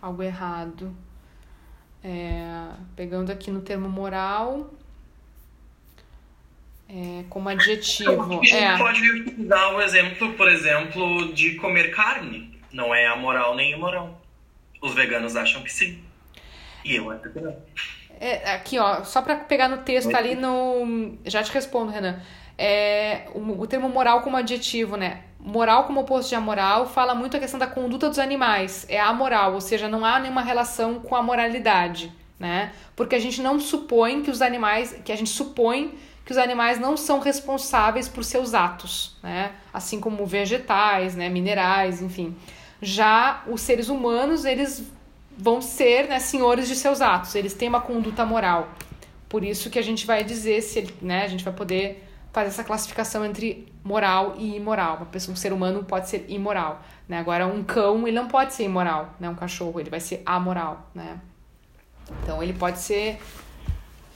[0.00, 0.94] algo errado.
[2.04, 4.70] É, pegando aqui no termo moral,
[6.88, 8.22] é, como adjetivo.
[8.22, 8.76] A gente é.
[8.76, 12.60] pode utilizar o exemplo, por exemplo, de comer carne.
[12.70, 14.20] Não é amoral nem imoral.
[14.82, 16.04] Os veganos acham que sim.
[16.84, 17.56] E eu acho que não.
[18.20, 21.16] É, aqui, ó, só para pegar no texto ali no.
[21.24, 22.20] Já te respondo, Renan.
[22.56, 25.22] É, o, o termo moral como adjetivo, né?
[25.44, 29.52] Moral como oposto de amoral fala muito a questão da conduta dos animais, é amoral,
[29.52, 32.72] ou seja, não há nenhuma relação com a moralidade, né?
[32.96, 36.80] Porque a gente não supõe que os animais, que a gente supõe que os animais
[36.80, 39.52] não são responsáveis por seus atos, né?
[39.70, 42.34] Assim como vegetais, né, minerais, enfim.
[42.80, 44.82] Já os seres humanos, eles
[45.36, 48.70] vão ser, né, senhores de seus atos, eles têm uma conduta moral.
[49.28, 52.02] Por isso que a gente vai dizer se, né, a gente vai poder
[52.34, 54.96] faz essa classificação entre moral e imoral.
[54.96, 57.18] Uma pessoa, um ser humano pode ser imoral, né?
[57.18, 59.28] Agora um cão, ele não pode ser imoral, né?
[59.28, 61.20] Um cachorro, ele vai ser amoral, né?
[62.22, 63.20] Então ele pode ser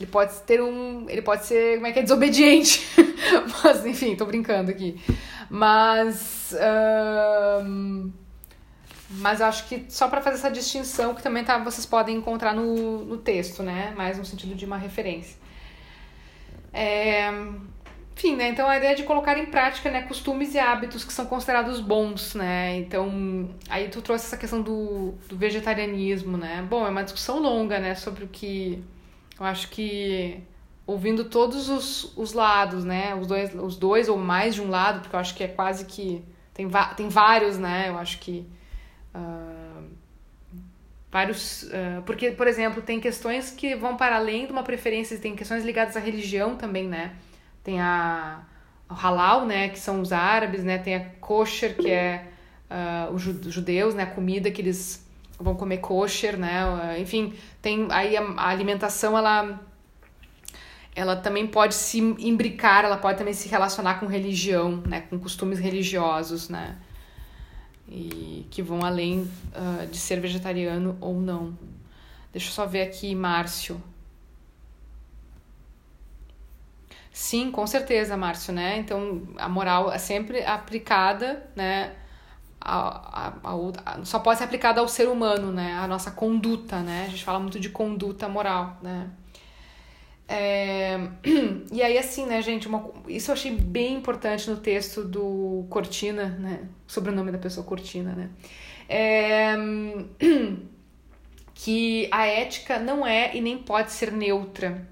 [0.00, 2.86] ele pode ter um, ele pode ser, como é que é, desobediente.
[3.62, 5.00] Mas enfim, tô brincando aqui.
[5.48, 6.54] Mas
[7.64, 8.12] um,
[9.10, 12.52] mas eu acho que só para fazer essa distinção que também tá, vocês podem encontrar
[12.52, 13.94] no, no texto, né?
[13.96, 15.36] Mais no sentido de uma referência.
[16.72, 17.30] É,
[18.18, 18.48] enfim, né?
[18.48, 21.80] Então a ideia é de colocar em prática, né, costumes e hábitos que são considerados
[21.80, 22.76] bons, né?
[22.76, 26.66] Então, aí tu trouxe essa questão do, do vegetarianismo, né?
[26.68, 28.82] Bom, é uma discussão longa, né, sobre o que
[29.38, 30.40] eu acho que
[30.84, 33.14] ouvindo todos os, os lados, né?
[33.14, 35.84] Os dois, os dois ou mais de um lado, porque eu acho que é quase
[35.84, 37.88] que tem, tem vários, né?
[37.88, 38.44] Eu acho que
[39.14, 39.84] uh,
[41.08, 41.62] vários.
[41.64, 45.64] Uh, porque, por exemplo, tem questões que vão para além de uma preferência, tem questões
[45.64, 47.14] ligadas à religião também, né?
[47.68, 48.40] Tem a,
[48.88, 52.26] o halal, né, que são os árabes, né, tem a kosher, que é
[52.70, 55.06] uh, os judeus, né, a comida que eles
[55.38, 59.60] vão comer kosher, né, enfim, tem aí a, a alimentação, ela
[60.96, 65.58] ela também pode se imbricar, ela pode também se relacionar com religião, né, com costumes
[65.58, 66.74] religiosos, né,
[67.86, 71.52] e que vão além uh, de ser vegetariano ou não.
[72.32, 73.78] Deixa eu só ver aqui, Márcio.
[77.18, 78.78] Sim, com certeza, Márcio, né?
[78.78, 81.96] Então, a moral é sempre aplicada, né?
[82.60, 83.54] A, a,
[83.84, 85.74] a, só pode ser aplicada ao ser humano, né?
[85.74, 87.06] A nossa conduta, né?
[87.06, 89.10] A gente fala muito de conduta moral, né?
[90.28, 90.96] É...
[91.72, 92.88] E aí, assim, né, gente, uma...
[93.08, 96.68] isso eu achei bem importante no texto do Cortina, né?
[96.86, 98.30] Sobre o nome da pessoa Cortina, né?
[98.88, 99.56] É...
[101.52, 104.86] Que a ética não é e nem pode ser neutra,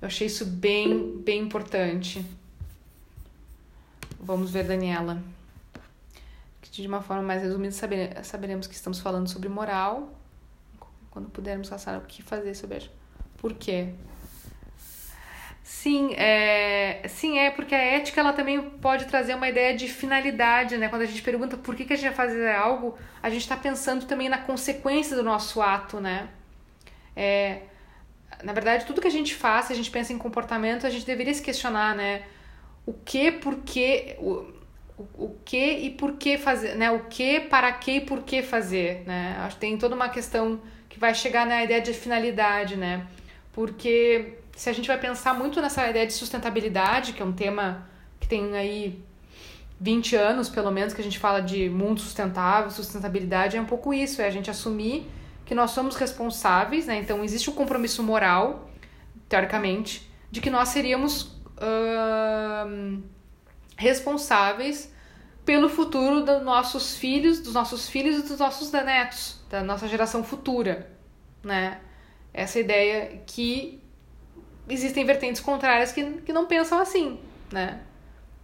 [0.00, 2.24] eu achei isso bem, bem importante.
[4.18, 5.22] Vamos ver, Daniela.
[6.70, 7.74] De uma forma mais resumida,
[8.22, 10.14] saberemos que estamos falando sobre moral.
[11.10, 12.88] Quando pudermos passar o que fazer sobre
[13.36, 13.92] Por quê?
[15.62, 20.76] Sim, é, sim, é porque a ética ela também pode trazer uma ideia de finalidade,
[20.76, 20.88] né?
[20.88, 23.56] Quando a gente pergunta por que, que a gente vai fazer algo, a gente está
[23.56, 26.28] pensando também na consequência do nosso ato, né?
[27.14, 27.62] É,
[28.42, 31.06] na verdade, tudo que a gente faz, se a gente pensa em comportamento, a gente
[31.06, 32.22] deveria se questionar, né?
[32.86, 34.46] O que, por que, o,
[35.14, 36.90] o, que e por que fazer, né?
[36.90, 39.36] O que, para que e por que fazer, né?
[39.40, 43.06] Acho que tem toda uma questão que vai chegar na ideia de finalidade, né?
[43.52, 47.88] Porque se a gente vai pensar muito nessa ideia de sustentabilidade, que é um tema
[48.18, 49.02] que tem aí
[49.80, 53.94] 20 anos, pelo menos, que a gente fala de mundo sustentável, sustentabilidade, é um pouco
[53.94, 55.06] isso, é a gente assumir
[55.50, 57.00] que nós somos responsáveis, né?
[57.00, 58.70] Então existe um compromisso moral,
[59.28, 61.22] teoricamente, de que nós seríamos
[61.58, 63.02] uh,
[63.76, 64.94] responsáveis
[65.44, 70.22] pelo futuro dos nossos filhos, dos nossos filhos e dos nossos netos, da nossa geração
[70.22, 70.88] futura,
[71.42, 71.80] né?
[72.32, 73.82] Essa ideia que
[74.68, 77.18] existem vertentes contrárias que, que não pensam assim,
[77.50, 77.80] né?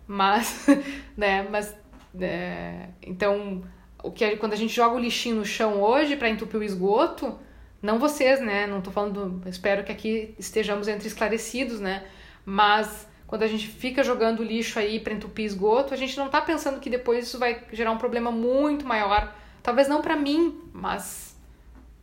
[0.09, 0.67] Mas,
[1.17, 1.47] né?
[1.49, 1.73] Mas,
[2.21, 3.63] é, então
[4.07, 6.63] o que é, quando a gente joga o lixinho no chão hoje para entupir o
[6.63, 7.39] esgoto,
[7.83, 8.67] não vocês, né?
[8.67, 12.07] Não tô falando, espero que aqui estejamos entre esclarecidos, né?
[12.45, 16.41] Mas quando a gente fica jogando lixo aí para entupir esgoto, a gente não tá
[16.41, 21.37] pensando que depois isso vai gerar um problema muito maior, talvez não para mim, mas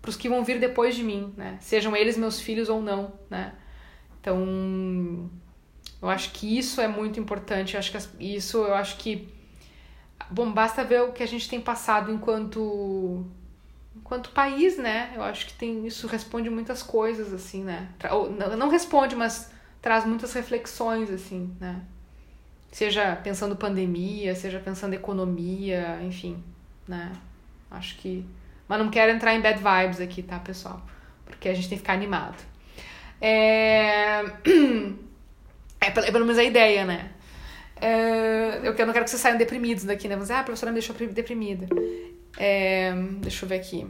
[0.02, 1.58] para os que vão vir depois de mim, né?
[1.62, 3.54] Sejam eles meus filhos ou não, né?
[4.20, 5.30] Então,
[6.02, 7.76] eu acho que isso é muito importante.
[7.76, 9.33] Eu acho que isso, eu acho que
[10.30, 13.26] Bom, basta ver o que a gente tem passado enquanto
[13.96, 15.14] enquanto país, né?
[15.16, 17.90] Eu acho que tem isso responde muitas coisas assim, né?
[18.12, 19.52] Ou, não responde, mas
[19.82, 21.82] traz muitas reflexões assim, né?
[22.72, 26.44] Seja pensando pandemia, seja pensando economia, enfim,
[26.88, 27.12] né?
[27.70, 28.26] Acho que
[28.68, 30.82] mas não quero entrar em bad vibes aqui, tá, pessoal?
[31.26, 32.38] Porque a gente tem que ficar animado.
[33.22, 34.22] É,
[35.80, 37.12] é pelo menos a ideia, né?
[37.84, 40.16] É, eu não quero que vocês saiam deprimidos daqui, né?
[40.16, 41.68] Você, ah, a professora me deixou deprimida.
[42.38, 43.86] É, deixa eu ver aqui.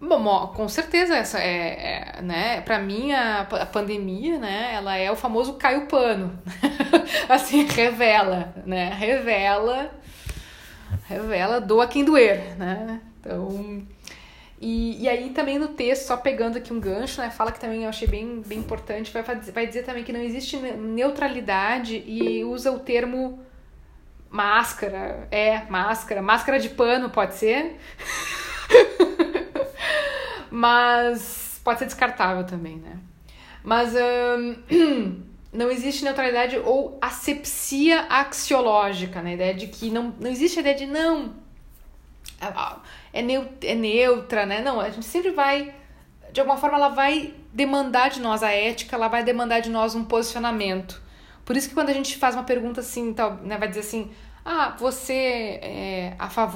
[0.00, 2.60] Bom, com certeza essa é, é né?
[2.62, 4.72] Para mim a, a, pandemia, né?
[4.74, 6.38] Ela é o famoso cai o pano,
[7.28, 8.90] assim revela, né?
[8.94, 9.90] Revela,
[11.06, 13.00] revela doa quem doer, né?
[13.20, 13.82] Então
[14.60, 17.84] e, e aí também no texto, só pegando aqui um gancho, né, fala que também
[17.84, 22.70] eu achei bem, bem importante, vai, vai dizer também que não existe neutralidade e usa
[22.70, 23.40] o termo
[24.28, 27.78] máscara, é, máscara, máscara de pano pode ser,
[30.50, 32.98] mas pode ser descartável também, né.
[33.64, 33.94] Mas
[35.52, 39.30] não existe neutralidade ou asepsia axiológica, né?
[39.30, 41.34] A ideia de que não, não existe a ideia de não,
[43.12, 44.60] é neutra, né?
[44.60, 45.74] Não, a gente sempre vai,
[46.32, 49.94] de alguma forma, ela vai demandar de nós a ética, ela vai demandar de nós
[49.94, 51.02] um posicionamento.
[51.44, 54.10] Por isso que quando a gente faz uma pergunta assim, tal, né, vai dizer assim,
[54.44, 56.48] ah, você é a favor